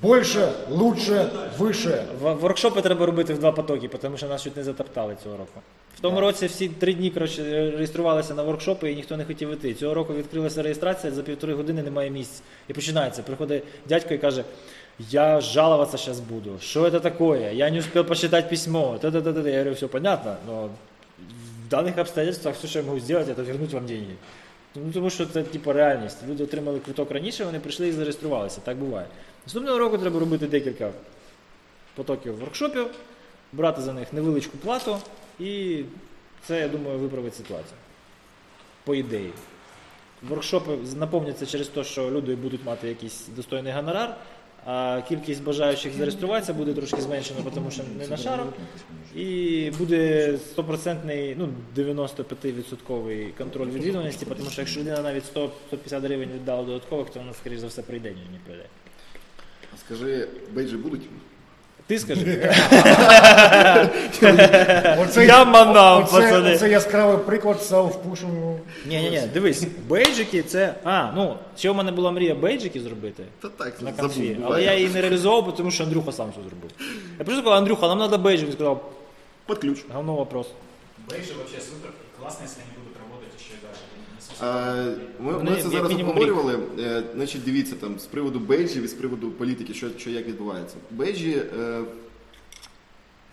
[0.02, 2.04] Больше, лучше, выше.
[2.20, 5.60] В- Воркшопи треба робити в два потоки, тому що нас чуть не затоптали цього року.
[5.97, 9.73] В тому році всі три дні коротше, реєструвалися на воркшопи і ніхто не хотів іти.
[9.73, 12.41] Цього року відкрилася реєстрація, за півтори години немає місць.
[12.67, 13.23] І починається.
[13.23, 14.43] Приходить дядько і каже:
[15.09, 16.59] Я жаловаться сейчас буду.
[16.61, 17.53] Что это такое?
[17.53, 18.97] Я не успел почитать письмо.
[19.01, 19.49] Та-та-та-та.
[19.49, 20.69] Я говорю, все понятно, но
[21.65, 24.15] в даних обстоятельствах все, що я можу зробити, це вернуть вам деньги.
[24.75, 26.17] Ну, тому що це типу реальність.
[26.29, 28.61] Люди отримали квиток раніше, вони прийшли і зареєструвалися.
[28.63, 29.07] Так буває.
[29.45, 30.91] Наступного року треба робити декілька
[31.95, 32.87] потоків воркшопів,
[33.53, 34.97] брати за них невеличку плату,
[35.39, 35.83] і
[36.45, 37.77] це, я думаю, виправить ситуацію.
[38.83, 39.31] По ідеї.
[40.21, 44.15] Воркшопи наповняться через те, що люди будуть мати якийсь достойний гонорар,
[44.65, 48.43] а кількість бажаючих зареєструватися буде трошки зменшена, тому що не на шару.
[49.15, 55.49] І буде стопроцентний, ну 95% контроль відвідуваності, тому що якщо людина навіть 100-150
[56.01, 58.65] гривень віддала додаткових, то вона, скоріш за все, прийде, ні не прийде.
[59.85, 61.01] Скажи, бейджі будуть?
[61.89, 62.53] Ти скажи.
[64.99, 66.53] Оце, Я манав, оце, пацани.
[66.55, 68.57] Оце яскравий приклад self-pushing.
[68.85, 70.73] Ні, ні, ні, дивись, бейджики це.
[70.83, 73.23] А, ну, ще в мене була мрія бейджики зробити.
[73.41, 74.19] Та так, на забув, конфі.
[74.33, 74.45] буває.
[74.45, 76.71] Але я її не реалізовував, тому що Андрюха сам все зробив.
[77.19, 78.47] Я просто сказав, Андрюха, нам треба бейджик.
[78.47, 78.89] Він сказав,
[79.47, 79.79] Під ключ.
[79.93, 80.47] говно вопрос.
[81.09, 81.91] Бейджи вообще супер.
[82.19, 82.78] Классно, если они
[84.41, 86.59] Ми, Вони ми це зараз мінімум обговорювали.
[86.79, 90.75] Е, Значить, дивіться там з приводу бейджів і з приводу політики, що, що як відбувається.
[90.91, 91.81] Бейджі е,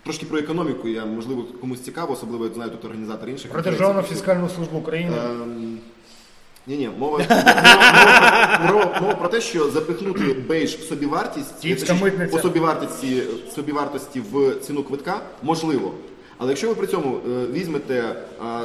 [0.05, 0.89] трошки про економіку.
[0.89, 3.53] Я можливо комусь цікаво, особливо я знаю тут організатор інших.
[3.53, 3.63] Про.
[3.63, 5.17] Державну фіскальну службу України.
[5.25, 5.79] Ем,
[6.69, 11.81] Ні, ні, мова, мова, мова, мова про те, що запихнути бейдж в собівартість,
[12.31, 13.23] по собівартості,
[13.55, 15.95] собівартості в ціну квитка можливо.
[16.39, 18.17] Але якщо ви при цьому е, візьмете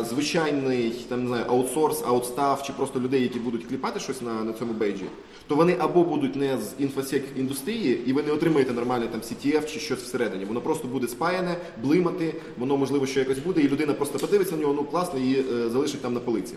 [0.10, 4.54] звичайний там, не знаю, аутсорс, аутстав чи просто людей, які будуть кліпати щось на, на
[4.54, 5.06] цьому бейджі,
[5.48, 9.74] то вони або будуть не з інфосек індустрії, і ви не отримаєте нормальний там CTF
[9.74, 10.46] чи щось всередині.
[10.46, 14.62] Воно просто буде спаяне, блимати, воно можливо що якось буде, і людина просто подивиться на
[14.62, 16.54] нього, ну класно, і е, залишить там на полиці.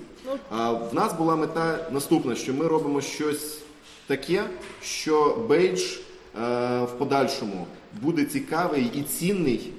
[0.50, 3.58] А в нас була мета наступна, що ми робимо щось
[4.06, 4.44] таке,
[4.82, 5.98] що бейдж е,
[6.82, 7.66] в подальшому
[8.02, 9.72] буде цікавий і цінний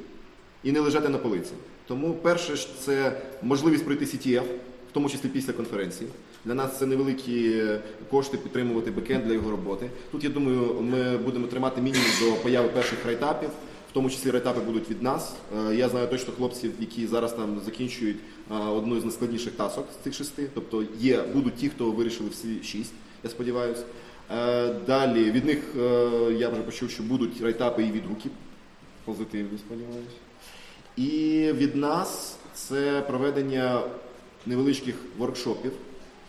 [0.65, 1.51] і не лежати на полиці.
[1.87, 4.43] Тому перше це можливість пройти CTF,
[4.89, 6.09] в тому числі після конференції.
[6.45, 7.63] Для нас це невеликі
[8.11, 9.89] кошти підтримувати бекенд для його роботи.
[10.11, 13.49] Тут я думаю, ми будемо тримати мінімум до появи перших write-up ів.
[13.89, 15.33] В тому числі write-up и будуть від нас.
[15.69, 18.17] Е, Я знаю точно хлопців, які зараз там закінчують
[18.51, 20.47] е, одну з найскладніших тасок з цих шести.
[20.53, 22.93] Тобто є, будуть ті, хто вирішили всі шість,
[23.23, 23.83] я сподіваюся.
[24.31, 25.59] Е, Далі від них
[26.39, 28.29] я вже почув, що будуть райтапи і відгуки.
[29.05, 30.24] Позитивні, сподіваюся.
[30.97, 33.81] І від нас це проведення
[34.45, 35.71] невеличких воркшопів,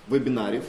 [0.08, 0.62] вебінарів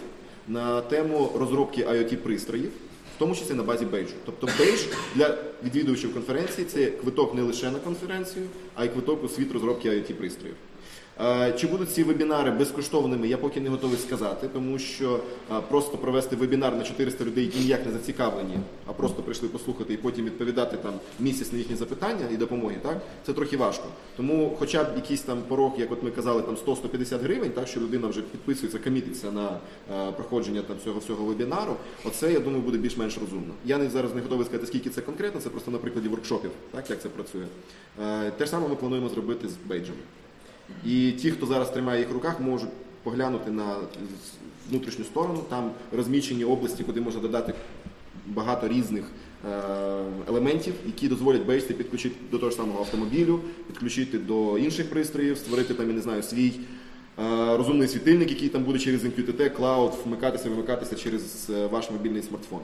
[0.47, 2.69] на тему розробки IoT-пристроїв,
[3.15, 4.13] в тому числі на базі бейджу.
[4.25, 4.79] Тобто бейдж
[5.15, 8.45] для відвідувачів конференції це квиток не лише на конференцію,
[8.75, 10.53] а й квиток у світ розробки IoT-пристроїв.
[10.53, 10.66] Е,
[11.57, 15.19] Чи будуть ці вебінари безкоштовними, я поки не готовий сказати, тому що
[15.51, 19.93] е, просто провести вебінар на 400 людей, які ніяк не зацікавлені, а просто прийшли послухати
[19.93, 23.85] і потім відповідати там місяць на їхні запитання і допомоги, так це трохи важко.
[24.17, 27.79] Тому, хоча б якийсь там порог, як от ми казали, там 100-150 гривень, так що
[27.79, 29.49] людина вже підписується, комітиться на
[29.93, 31.75] е, проходження там цього всього вебінару.
[32.05, 33.53] Оце я думаю буде більш-менш розумно.
[33.65, 36.89] Я не зараз не готовий сказати, скільки це конкретно, це просто на прикладі воркшопів, так
[36.89, 37.45] як це працює.
[38.03, 39.99] Е, Те ж саме ми плануємо зробити з бейджами.
[40.85, 42.69] І ті, хто зараз тримає їх в руках, можуть
[43.03, 43.75] поглянути на
[44.69, 45.39] внутрішню сторону.
[45.49, 47.53] Там розмічені області, куди можна додати
[48.27, 49.03] багато різних
[49.45, 49.49] е,
[50.27, 55.73] елементів, які дозволять бейсти підключити до того ж самого автомобілю, підключити до інших пристроїв, створити
[55.73, 56.53] там, я не знаю, свій
[57.19, 62.21] е, розумний світильник, який там буде через MQTT, клауд, вмикатися, вимикатися через е, ваш мобільний
[62.21, 62.59] смартфон.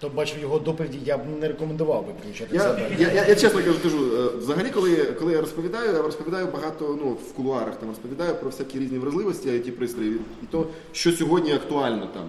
[0.00, 2.90] Хто бачив його доповіді, я б не рекомендував би включати Я, себе.
[2.98, 6.98] я, я, я чесно кажу, кажу, е, взагалі, коли, коли я розповідаю, я розповідаю багато
[7.04, 11.52] ну, в кулуарах, там розповідаю про всякі різні вразливості it пристроїв і то, що сьогодні
[11.52, 12.28] актуально там.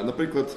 [0.00, 0.56] Е, Наприклад,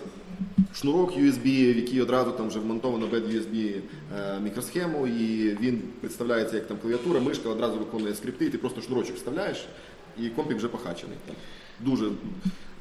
[0.75, 3.73] шнурок USB, в який одразу там вже вмонтовано BED-USB
[4.17, 8.81] е, мікросхему, і він представляється як там клавіатура, мишка одразу виконує скрипти, і ти просто
[8.81, 9.67] шнурочок вставляєш,
[10.19, 11.17] і компік вже похачений.
[11.79, 12.05] Дуже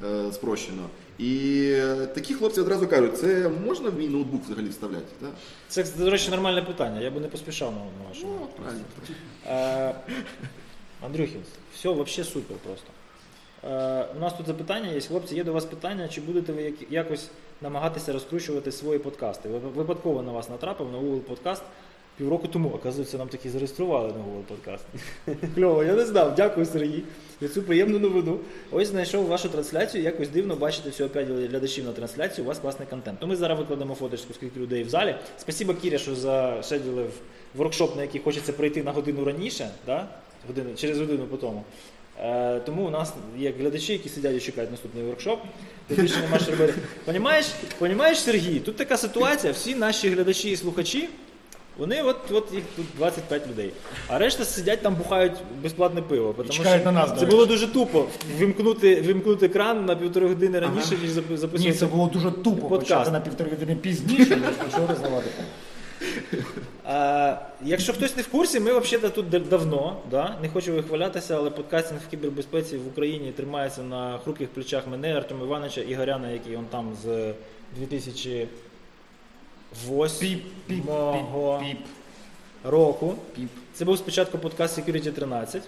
[0.05, 0.83] е, спрощено.
[1.19, 1.71] І
[2.15, 5.05] такі хлопці одразу кажуть, це можна в мій ноутбук взагалі вставляти?
[5.21, 5.29] Так?
[5.67, 7.01] Це, до речі, нормальне питання.
[7.01, 8.33] Я би не поспішав на, вашому.
[8.41, 8.83] Ну, правильно.
[9.47, 9.95] Е,
[11.05, 11.41] Андрюхін,
[11.75, 12.87] все взагалі супер просто.
[13.63, 15.01] Е, у нас тут запитання є.
[15.01, 17.27] Хлопці, є до вас питання, чи будете ви якось
[17.61, 19.49] намагатися розкручувати свої подкасти?
[19.49, 21.63] Ви- Випадково на вас натрапив на Google Подкаст
[22.17, 22.69] півроку тому.
[22.69, 24.85] Оказується, нам таки зареєстрували на Google Подкаст.
[25.55, 26.35] Кльово, я не знав.
[26.35, 27.03] Дякую, Сергій,
[27.41, 28.39] за цю приємну новину.
[28.71, 30.03] Ось знайшов вашу трансляцію.
[30.03, 32.45] Якось дивно бачити всього 5 глядачів на трансляцію.
[32.45, 33.19] У вас класний контент.
[33.19, 35.15] То ми зараз викладемо фоточку, скільки людей в залі.
[35.37, 37.09] Спасибо, Кіря, що зашеділив
[37.55, 40.07] воркшоп, на який хочеться прийти на годину раніше, да?
[40.47, 41.63] годину, через годину по тому.
[42.23, 45.39] Е, тому у нас є глядачі, які сидять і чекають наступний воркшоп.
[45.87, 46.73] Ти більше нема що робити.
[47.05, 47.45] Понімаєш,
[47.79, 51.09] понімаєш, Сергій, тут така ситуація, всі наші глядачі і слухачі,
[51.77, 53.71] вони от, от їх тут 25 людей.
[54.07, 56.33] А решта сидять там бухають безплатне пиво.
[56.37, 58.05] Тому що на нас, Це було дуже тупо.
[58.39, 62.79] Вимкнути, вимкнути екран на півтори години раніше, ніж запи- Ні, це було дуже тупо Подкаст.
[62.79, 65.29] почати на півтори години пізніше, ніж почали роздавати.
[66.85, 70.37] А, якщо хтось не в курсі, ми взагалі тут давно, да?
[70.41, 75.45] не хочу вихвалятися, але подкастинг в кібербезпеці в Україні тримається на хрупких плечах мене, Артема
[75.45, 77.33] Івановича і Горяна, який он там з
[77.77, 78.47] 2008
[80.19, 81.85] Піп, піп, мого піп, піп.
[82.63, 83.15] року.
[83.35, 83.49] Піп.
[83.73, 85.63] Це був спочатку подкаст Security 13,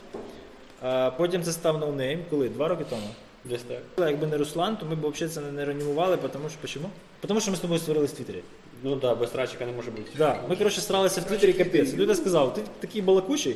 [0.81, 2.19] а потім це став No Name.
[2.29, 2.49] Коли?
[2.49, 3.07] Два роки тому?
[3.45, 4.07] Десь так.
[4.09, 6.89] Якби не Руслан, то ми б взагалі це не реанімували, тому що почему?
[7.27, 8.41] Тому що ми з тобою створили в Твіттері.
[8.83, 10.11] Ну так, да, без срачика не може бути.
[10.17, 10.39] Да.
[10.49, 11.93] Ми, коротше, старалися в Твіттері капець.
[11.93, 13.55] Люди сказав, ти такий балакучий,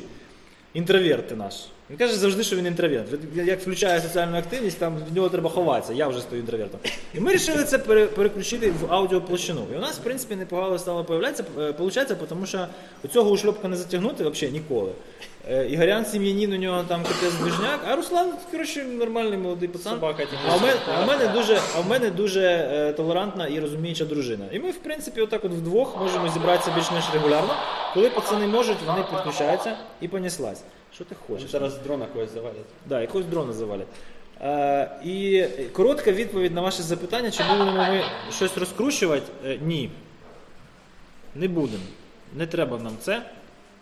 [0.74, 1.54] інтроверт ти наш.
[1.90, 3.06] Він каже завжди, що він інтроверт.
[3.34, 5.92] Як включає соціальну активність, там від нього треба ховатися.
[5.92, 6.80] Я вже стаю інтровертом.
[7.14, 9.66] І ми вирішили це пере- переключити в аудіоплощину.
[9.72, 11.72] І у нас, в принципі, непогано стало появлятися, е,
[12.28, 12.66] тому що
[13.12, 14.92] цього ушльопка не затягнути взагалі ніколи.
[15.50, 19.94] Е, Ігорян Сім'янін у нього там капець движняк, а Руслан, коротше, нормальний молодий пацан.
[19.94, 23.60] Собака А в мене, а в мене дуже, а в мене дуже е, толерантна і
[23.60, 24.44] розуміюча дружина.
[24.52, 27.54] І ми, в принципі, отак от вдвох можемо зібратися більш-менш регулярно.
[27.94, 30.62] Коли пацани можуть, вони підключаються і понеслась.
[30.94, 31.50] Що ти хочеш?
[31.50, 32.66] Зараз дрона когось завалять.
[32.86, 33.86] Да, якогось дрона завалять.
[34.40, 39.32] Е, і коротка відповідь на ваше запитання, чи будемо ми щось розкручувати?
[39.46, 39.90] Е, ні.
[41.34, 41.84] Не будемо.
[42.34, 43.22] Не треба нам це.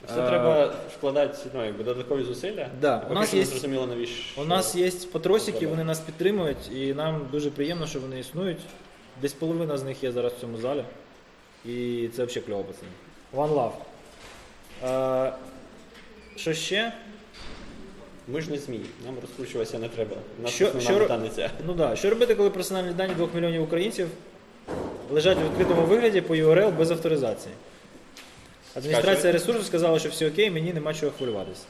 [0.07, 2.67] Це Е, треба вкладати ну, якби, додаткові зусилля.
[2.81, 4.41] Да, у нас є- зрозуміло навіщо.
[4.41, 8.61] У нас є патросики, вони нас підтримують, і нам дуже приємно, що вони існують.
[9.23, 10.85] Десь половина з них є зараз в цьому залі.
[11.65, 12.91] І це взагалі кльово, пацани.
[13.37, 13.73] One love.
[15.29, 15.33] Е,
[16.37, 16.93] що ще?
[18.29, 20.17] Ми ж не змії, нам розкручуватися не треба.
[20.43, 21.51] Нас Що- що- ця.
[21.67, 21.97] Ну да.
[21.97, 24.09] Що робити, коли персональні дані 2 мільйонів українців
[25.11, 27.55] лежать у відкритому вигляді по URL без авторизації?
[28.77, 31.63] Адміністрація ресурсу сказала, що все окей, мені нема чого хвилюватися.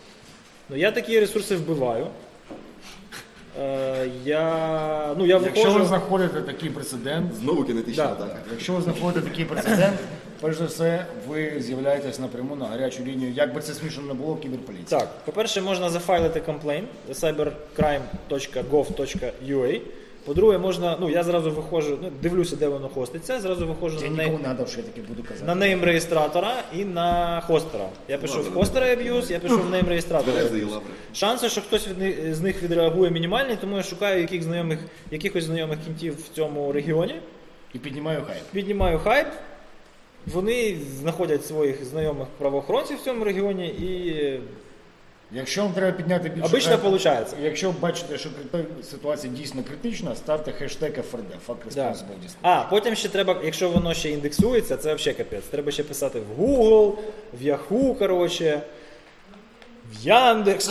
[0.68, 2.06] Ну я такі ресурси вбиваю.
[3.60, 5.86] Е, я, ну, я Якщо ви виходжу.
[5.88, 8.12] знаходите такий прецедент, Знову кінетична Да.
[8.12, 8.36] атака.
[8.50, 9.98] якщо ви знаходите такий прецедент,
[10.40, 14.36] перш за все, ви з'являєтесь напряму на гарячу лінію, як би це смішно не було,
[14.36, 14.86] кіберполіції.
[15.00, 19.80] Так, по-перше, можна зафайлити комплейн cybercrime.gov.ua.
[20.24, 24.08] По-друге, можна, ну я зразу виходжу, ну, дивлюся, де воно хоститься, зразу виходжу Я на
[24.08, 24.38] нікому неї.
[24.42, 25.46] не надав, що я таке буду казати.
[25.46, 27.84] На нейм реєстратора і на хостера.
[28.08, 30.38] Я пишу в хостера аб'юз, я пишу в нейм реєстратора.
[30.42, 30.80] Abuse.
[31.14, 34.78] Шанси, що хтось від них- з них відреагує мінімальні, тому я шукаю яких знайомих,
[35.10, 37.14] якихось знайомих кінтів в цьому регіоні.
[37.74, 38.42] І піднімаю хайп.
[38.52, 39.26] Піднімаю хайп.
[40.26, 44.40] Вони знаходять своїх знайомих правоохоронців в цьому регіоні і
[45.34, 47.34] Якщо вам треба підняти більше обично хайпу, виходить.
[47.42, 48.28] Якщо ви бачите, що
[48.90, 51.88] ситуація дійсно критична, ставте хештег ФРД, Fuck Да.
[51.88, 52.36] Responsible Display.
[52.42, 55.44] А, потім ще треба, якщо воно ще індексується, це взагалі капець.
[55.44, 56.92] Треба ще писати в Google,
[57.40, 58.60] в Yahoo, коротше,
[59.92, 60.70] в Яндекс.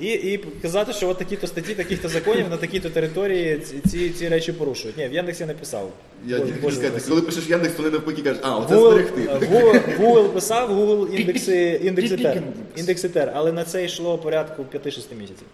[0.00, 4.28] І, і казати, що от такі-то статті, таких-то законів на такій-то території ці, ці, ці
[4.28, 4.96] речі порушують.
[4.98, 5.90] Ні, в Яндексі я не писав.
[6.26, 9.20] Я Боже, тільки сказати, коли пишеш Яндекс, вони навпаки кажуть, а, оце Google, зберегти.
[9.22, 12.36] е, Google, Google писав, Google індекси, індекси Пік-пік тер.
[12.36, 12.80] індекс.
[12.80, 15.46] Індекси тер, але на це йшло порядку 5-6 місяців.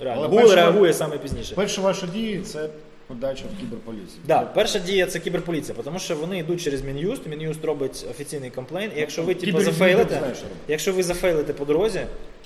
[0.00, 0.28] Реально.
[0.28, 1.54] Google реагує саме пізніше.
[1.54, 2.68] Перші ваші дії це
[3.06, 4.20] подача в кіберполіцію.
[4.26, 8.90] Да, перша дія це кіберполіція, тому що вони йдуть через Мін'юст, Мін'юст робить офіційний комплейн,
[8.96, 10.20] і якщо ви типу, зафейлите,
[10.68, 12.00] якщо ви зафейлите по дорозі,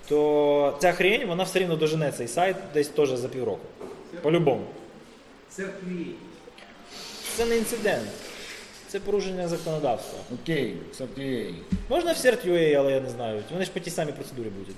[0.09, 3.67] то ця хрень, вона все рівно дожене цей сайт десь теж за півроку.
[4.23, 4.65] По-любому.
[7.37, 8.09] Це не інцидент,
[8.89, 10.19] це порушення законодавства.
[10.43, 11.55] Окей, окей.
[11.89, 13.43] Можна в CERT.ua, але я не знаю.
[13.53, 14.75] Вони ж по тій самій процедурі будуть.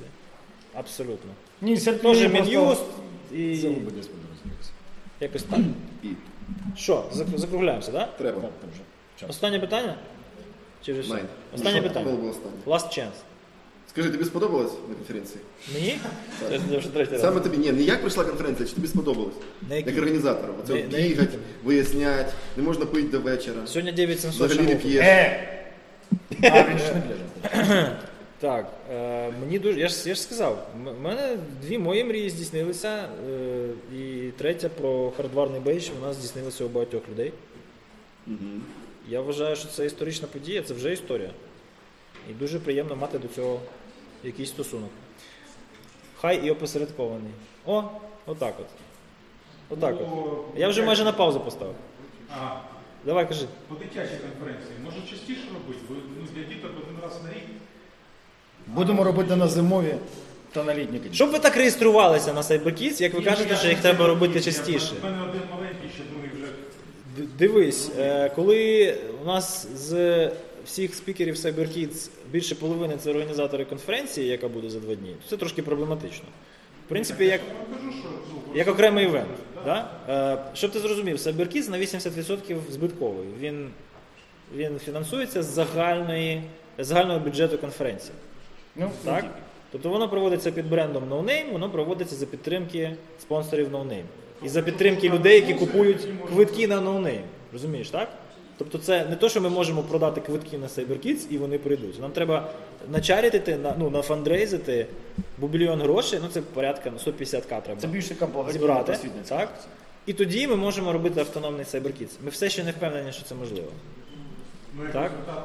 [0.75, 1.31] Абсолютно.
[1.61, 2.53] Ні, Теж людей Мін'юст
[2.85, 2.87] просто-
[3.37, 4.65] і Це буде розумієте.
[5.21, 5.59] якось так.
[6.03, 6.09] І
[6.77, 8.09] Що, зак- закругляємося, так?
[8.19, 8.19] Да?
[8.19, 8.43] треба.
[9.29, 9.95] Останнє питання?
[10.85, 11.19] Чи вже все?
[11.55, 12.11] Останнє питання.
[12.31, 12.57] останнє?
[12.67, 13.19] Last chance.
[13.91, 15.41] Скажи, тобі сподобалось на конференції?
[15.75, 15.99] Мені?
[16.49, 17.21] Це я вже третій раз.
[17.21, 19.35] Саме тобі, ні, не як прийшла конференція, чи тобі сподобалось?
[19.69, 19.91] На якій?
[19.91, 20.55] Як організаторам.
[20.65, 21.43] Оце На- бігать, тобі?
[21.65, 23.67] вияснять, не можна пити до вечора.
[23.67, 24.83] Сьогодні 9700 Взагалі не шагов.
[24.91, 25.05] п'єш.
[25.05, 25.49] Е!
[26.43, 27.03] А, він ж не
[27.55, 27.97] гляже.
[28.41, 29.81] Так, е, мені дуже.
[29.81, 35.11] Я ж, я ж сказав, в мене дві мої мрії здійснилися, е, і третя про
[35.17, 37.33] хардварний бейдж вона здійснилася у багатьох людей.
[39.09, 41.31] Я вважаю, що це історична подія, це вже історія.
[42.31, 43.61] І дуже приємно мати до цього
[44.25, 44.91] якийсь стосунок.
[46.21, 47.33] Хай і опосередкований.
[47.67, 47.85] О,
[48.27, 48.67] отак от.
[49.69, 50.09] Отак от.
[50.57, 51.75] Я вже майже на паузу поставив.
[52.31, 52.61] А,
[53.05, 53.47] Давай кажи.
[53.69, 55.81] по дитячій конференції може частіше робити?
[55.89, 57.45] Бо ну, для діток один раз на рік.
[58.67, 59.95] Будемо робити на зимові
[60.53, 61.15] та на літні канікули.
[61.15, 64.95] Щоб ви так реєструвалися на CyberKids, як ви кажете, що їх треба робити частіше.
[65.03, 66.53] У мене один маленький, ще другий вже
[67.39, 70.31] Дивись, е, коли у нас з
[70.67, 75.37] всіх спікерів CyberKids більше половини це організатори конференції, яка буде за два дні, то це
[75.37, 76.25] трошки проблематично.
[76.87, 77.41] В принципі, як,
[78.55, 79.29] як окремий івент.
[79.65, 79.91] Да?
[80.09, 83.27] Е, Щоб ти зрозумів, CyberKids на 80% збитковий.
[83.41, 83.71] Він,
[84.57, 86.43] він фінансується з загальної,
[86.79, 88.13] з загального бюджету конференції.
[88.77, 89.25] Ну, Так?
[89.73, 94.05] Тобто воно проводиться під брендом No Name, воно проводиться за підтримки спонсорів No Name.
[94.43, 97.23] І за підтримки людей, які купують квитки на No Name.
[97.53, 98.09] Розумієш, так?
[98.59, 102.01] Тобто це не то, що ми можемо продати квитки на CyberKids і вони прийдуть.
[102.01, 102.51] Нам треба
[102.89, 104.87] начаритити, на, ну, нафандрейзити
[105.39, 108.99] бо мільйон грошей, ну це порядка ну, 150к треба Це більш така зібрати.
[109.29, 109.49] Так?
[110.07, 112.11] І тоді ми можемо робити автономний CyberKids.
[112.25, 113.69] Ми все ще не впевнені, що це можливо.
[114.77, 115.13] Ну, як Так.
[115.13, 115.45] результат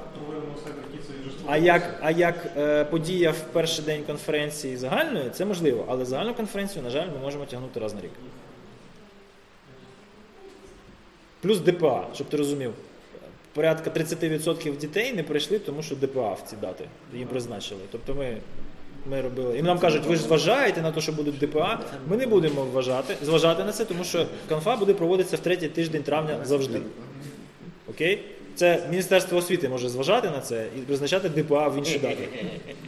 [0.94, 6.06] і А як, а як е, подія в перший день конференції загальної, це можливо, але
[6.06, 8.12] загальну конференцію, на жаль, ми можемо тягнути раз на рік.
[11.42, 12.74] Плюс ДПА, щоб ти розумів.
[13.54, 17.82] Порядка 30% дітей не прийшли, тому що ДПА в ці дати їм призначили.
[17.92, 18.38] Тобто ми,
[19.10, 19.58] ми робили.
[19.58, 21.80] І нам кажуть, ви ж зважаєте на те, що будуть ДПА.
[22.08, 26.04] Ми не будемо вважати, зважати на це, тому що конфа буде проводитися в третій тиждень
[26.04, 26.82] травня завжди.
[27.90, 28.20] Окей?
[28.56, 32.30] Це Міністерство освіти може зважати на це і призначати ДПА в інші дати.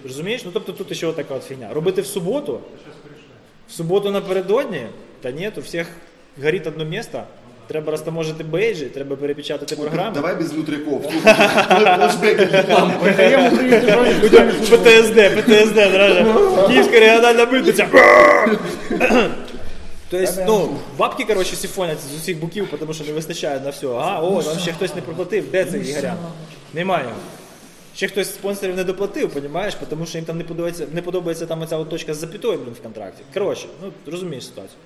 [0.03, 0.45] Розумієш?
[0.45, 1.73] Ну тобто тут ще така от фігня.
[1.73, 2.59] Робити в суботу,
[3.67, 4.81] в суботу напередодні,
[5.21, 5.87] та ні, у всіх
[6.43, 7.23] горить одне місце.
[7.67, 10.15] Треба розтаможити бейджі, треба перепечатати програму.
[10.15, 10.53] Давай без
[12.69, 13.11] лампи.
[14.69, 16.25] ПТСД, ПТСД, драже.
[16.67, 17.87] Київська регіональна митниця.
[20.09, 23.87] Тобто, ну, бабки, коротше, сифонять з усіх боків, тому що не вистачає на все.
[23.87, 25.51] А, о, там ще хтось не проплатив.
[25.51, 26.17] Де цей Ігорян?
[26.73, 27.05] Немає.
[27.95, 31.45] Ще хтось з спонсорів не доплатив, понімаєш, тому що їм там не подобається, не подобається
[31.45, 33.23] там оця от точка з запятою, блін, в контракті.
[33.33, 34.77] Коротше, ну, розумієш ситуацію.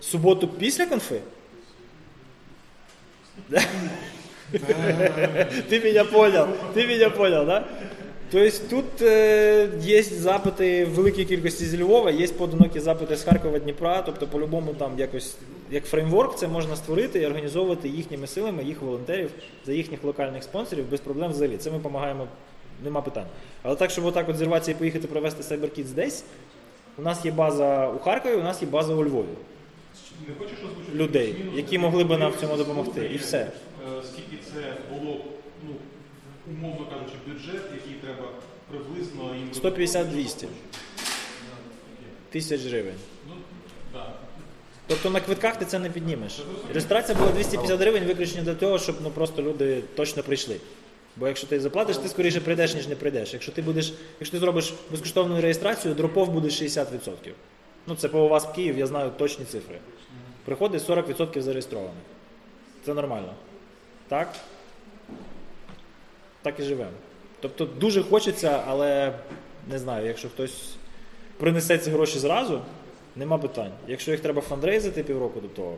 [0.00, 1.20] Суботу після конфи?
[5.68, 7.64] Ты меня понял, ты меня понял, да?
[8.30, 13.58] Тобто тут е, є запити в великій кількості з Львова, є поодинокі запити з Харкова,
[13.58, 15.36] Дніпра, тобто по-любому там якось
[15.70, 19.30] як фреймворк це можна створити і організовувати їхніми силами, їх волонтерів,
[19.66, 21.56] за їхніх локальних спонсорів без проблем взагалі.
[21.56, 22.26] Це ми допомагаємо,
[22.84, 23.26] нема питань.
[23.62, 26.24] Але так, щоб отак от зірватися і поїхати провести CyberKids десь,
[26.98, 29.26] у нас є база у Харкові, у нас є база у Львові.
[30.28, 33.38] Не хочеш озвучити Людей, які могли би нам в цьому допомогти, і все.
[33.38, 33.50] е,
[34.12, 35.16] Скільки це було,
[35.68, 35.74] ну,
[36.52, 38.28] умовно кажучи, бюджет, який треба
[38.70, 40.46] приблизно їм 150-200
[42.30, 42.94] тисяч гривень.
[43.28, 43.34] Ну,
[43.92, 44.12] да.
[44.86, 46.40] Тобто на квитках ти це не піднімеш.
[46.68, 50.56] Реєстрація була 250 гривень виключно для того, щоб ну, просто люди точно прийшли.
[51.16, 53.32] Бо якщо ти заплатиш, ти скоріше прийдеш, ніж не прийдеш.
[53.32, 56.86] Якщо ти будеш, якщо ти зробиш безкоштовну реєстрацію, дропов буде 60%.
[57.86, 59.78] Ну це по вас в Київ, я знаю точні цифри.
[60.44, 61.94] Приходить 40% зареєстрованих.
[62.84, 63.34] Це нормально.
[64.08, 64.28] Так?
[66.42, 66.90] Так і живемо.
[67.40, 69.12] Тобто дуже хочеться, але
[69.70, 70.74] не знаю, якщо хтось
[71.36, 72.60] принесе ці гроші зразу,
[73.16, 73.72] нема питань.
[73.86, 75.76] Якщо їх треба фандрейзити півроку до того,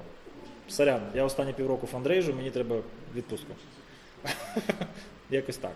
[0.69, 2.77] сорян, я останні півроку фандрейжу, мені треба
[3.15, 3.53] відпустку.
[5.31, 5.73] Якось так.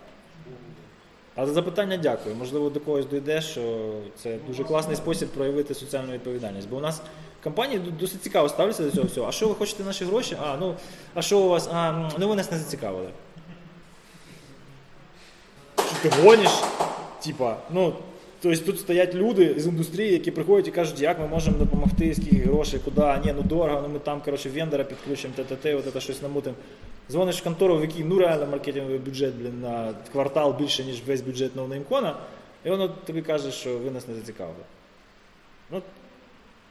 [1.34, 2.34] Але запитання дякую.
[2.34, 6.68] Можливо, до когось дійде, що це дуже класний спосіб проявити соціальну відповідальність.
[6.68, 7.03] Бо у нас
[7.45, 9.28] компанії досить цікаво ставляться до цього всього.
[9.28, 10.36] А що ви хочете наші гроші?
[10.43, 10.74] А, ну,
[11.14, 11.68] а що у вас?
[11.72, 13.09] А, ну ви нас не зацікавили.
[15.76, 16.51] Що ти гониш?
[17.24, 17.95] Типа, ну,
[18.41, 22.36] тобто тут стоять люди з індустрії, які приходять і кажуть, як ми можемо допомогти, скільки
[22.36, 26.22] грошей, куди, ні, ну дорого, ну ми там, коротше, вендора підключимо, т-т-т, от це щось
[26.22, 26.57] намутимо.
[27.11, 31.20] Дзвониш в контору, в якій ну реально маркетинговий бюджет блін, на квартал більше, ніж весь
[31.20, 32.16] бюджет ноунеймкона,
[32.64, 34.64] і воно тобі каже, що ви нас не зацікавили.
[35.70, 35.82] Ну,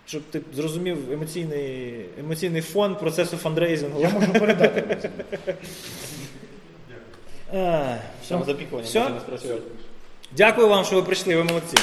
[0.07, 4.01] щоб ти зрозумів емоційний, емоційний фон процесу фандрейзингу.
[4.01, 5.09] Я можу передати.
[7.53, 7.95] А,
[8.83, 9.09] Все?
[9.31, 9.55] може.
[10.37, 11.77] Дякую вам, що ви прийшли, ви молодці.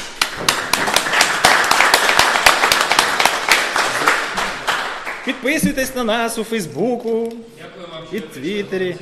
[5.24, 8.40] Підписуйтесь на нас у Фейсбуку Дякую вам, і що прийшли.
[8.40, 8.96] Твіттері.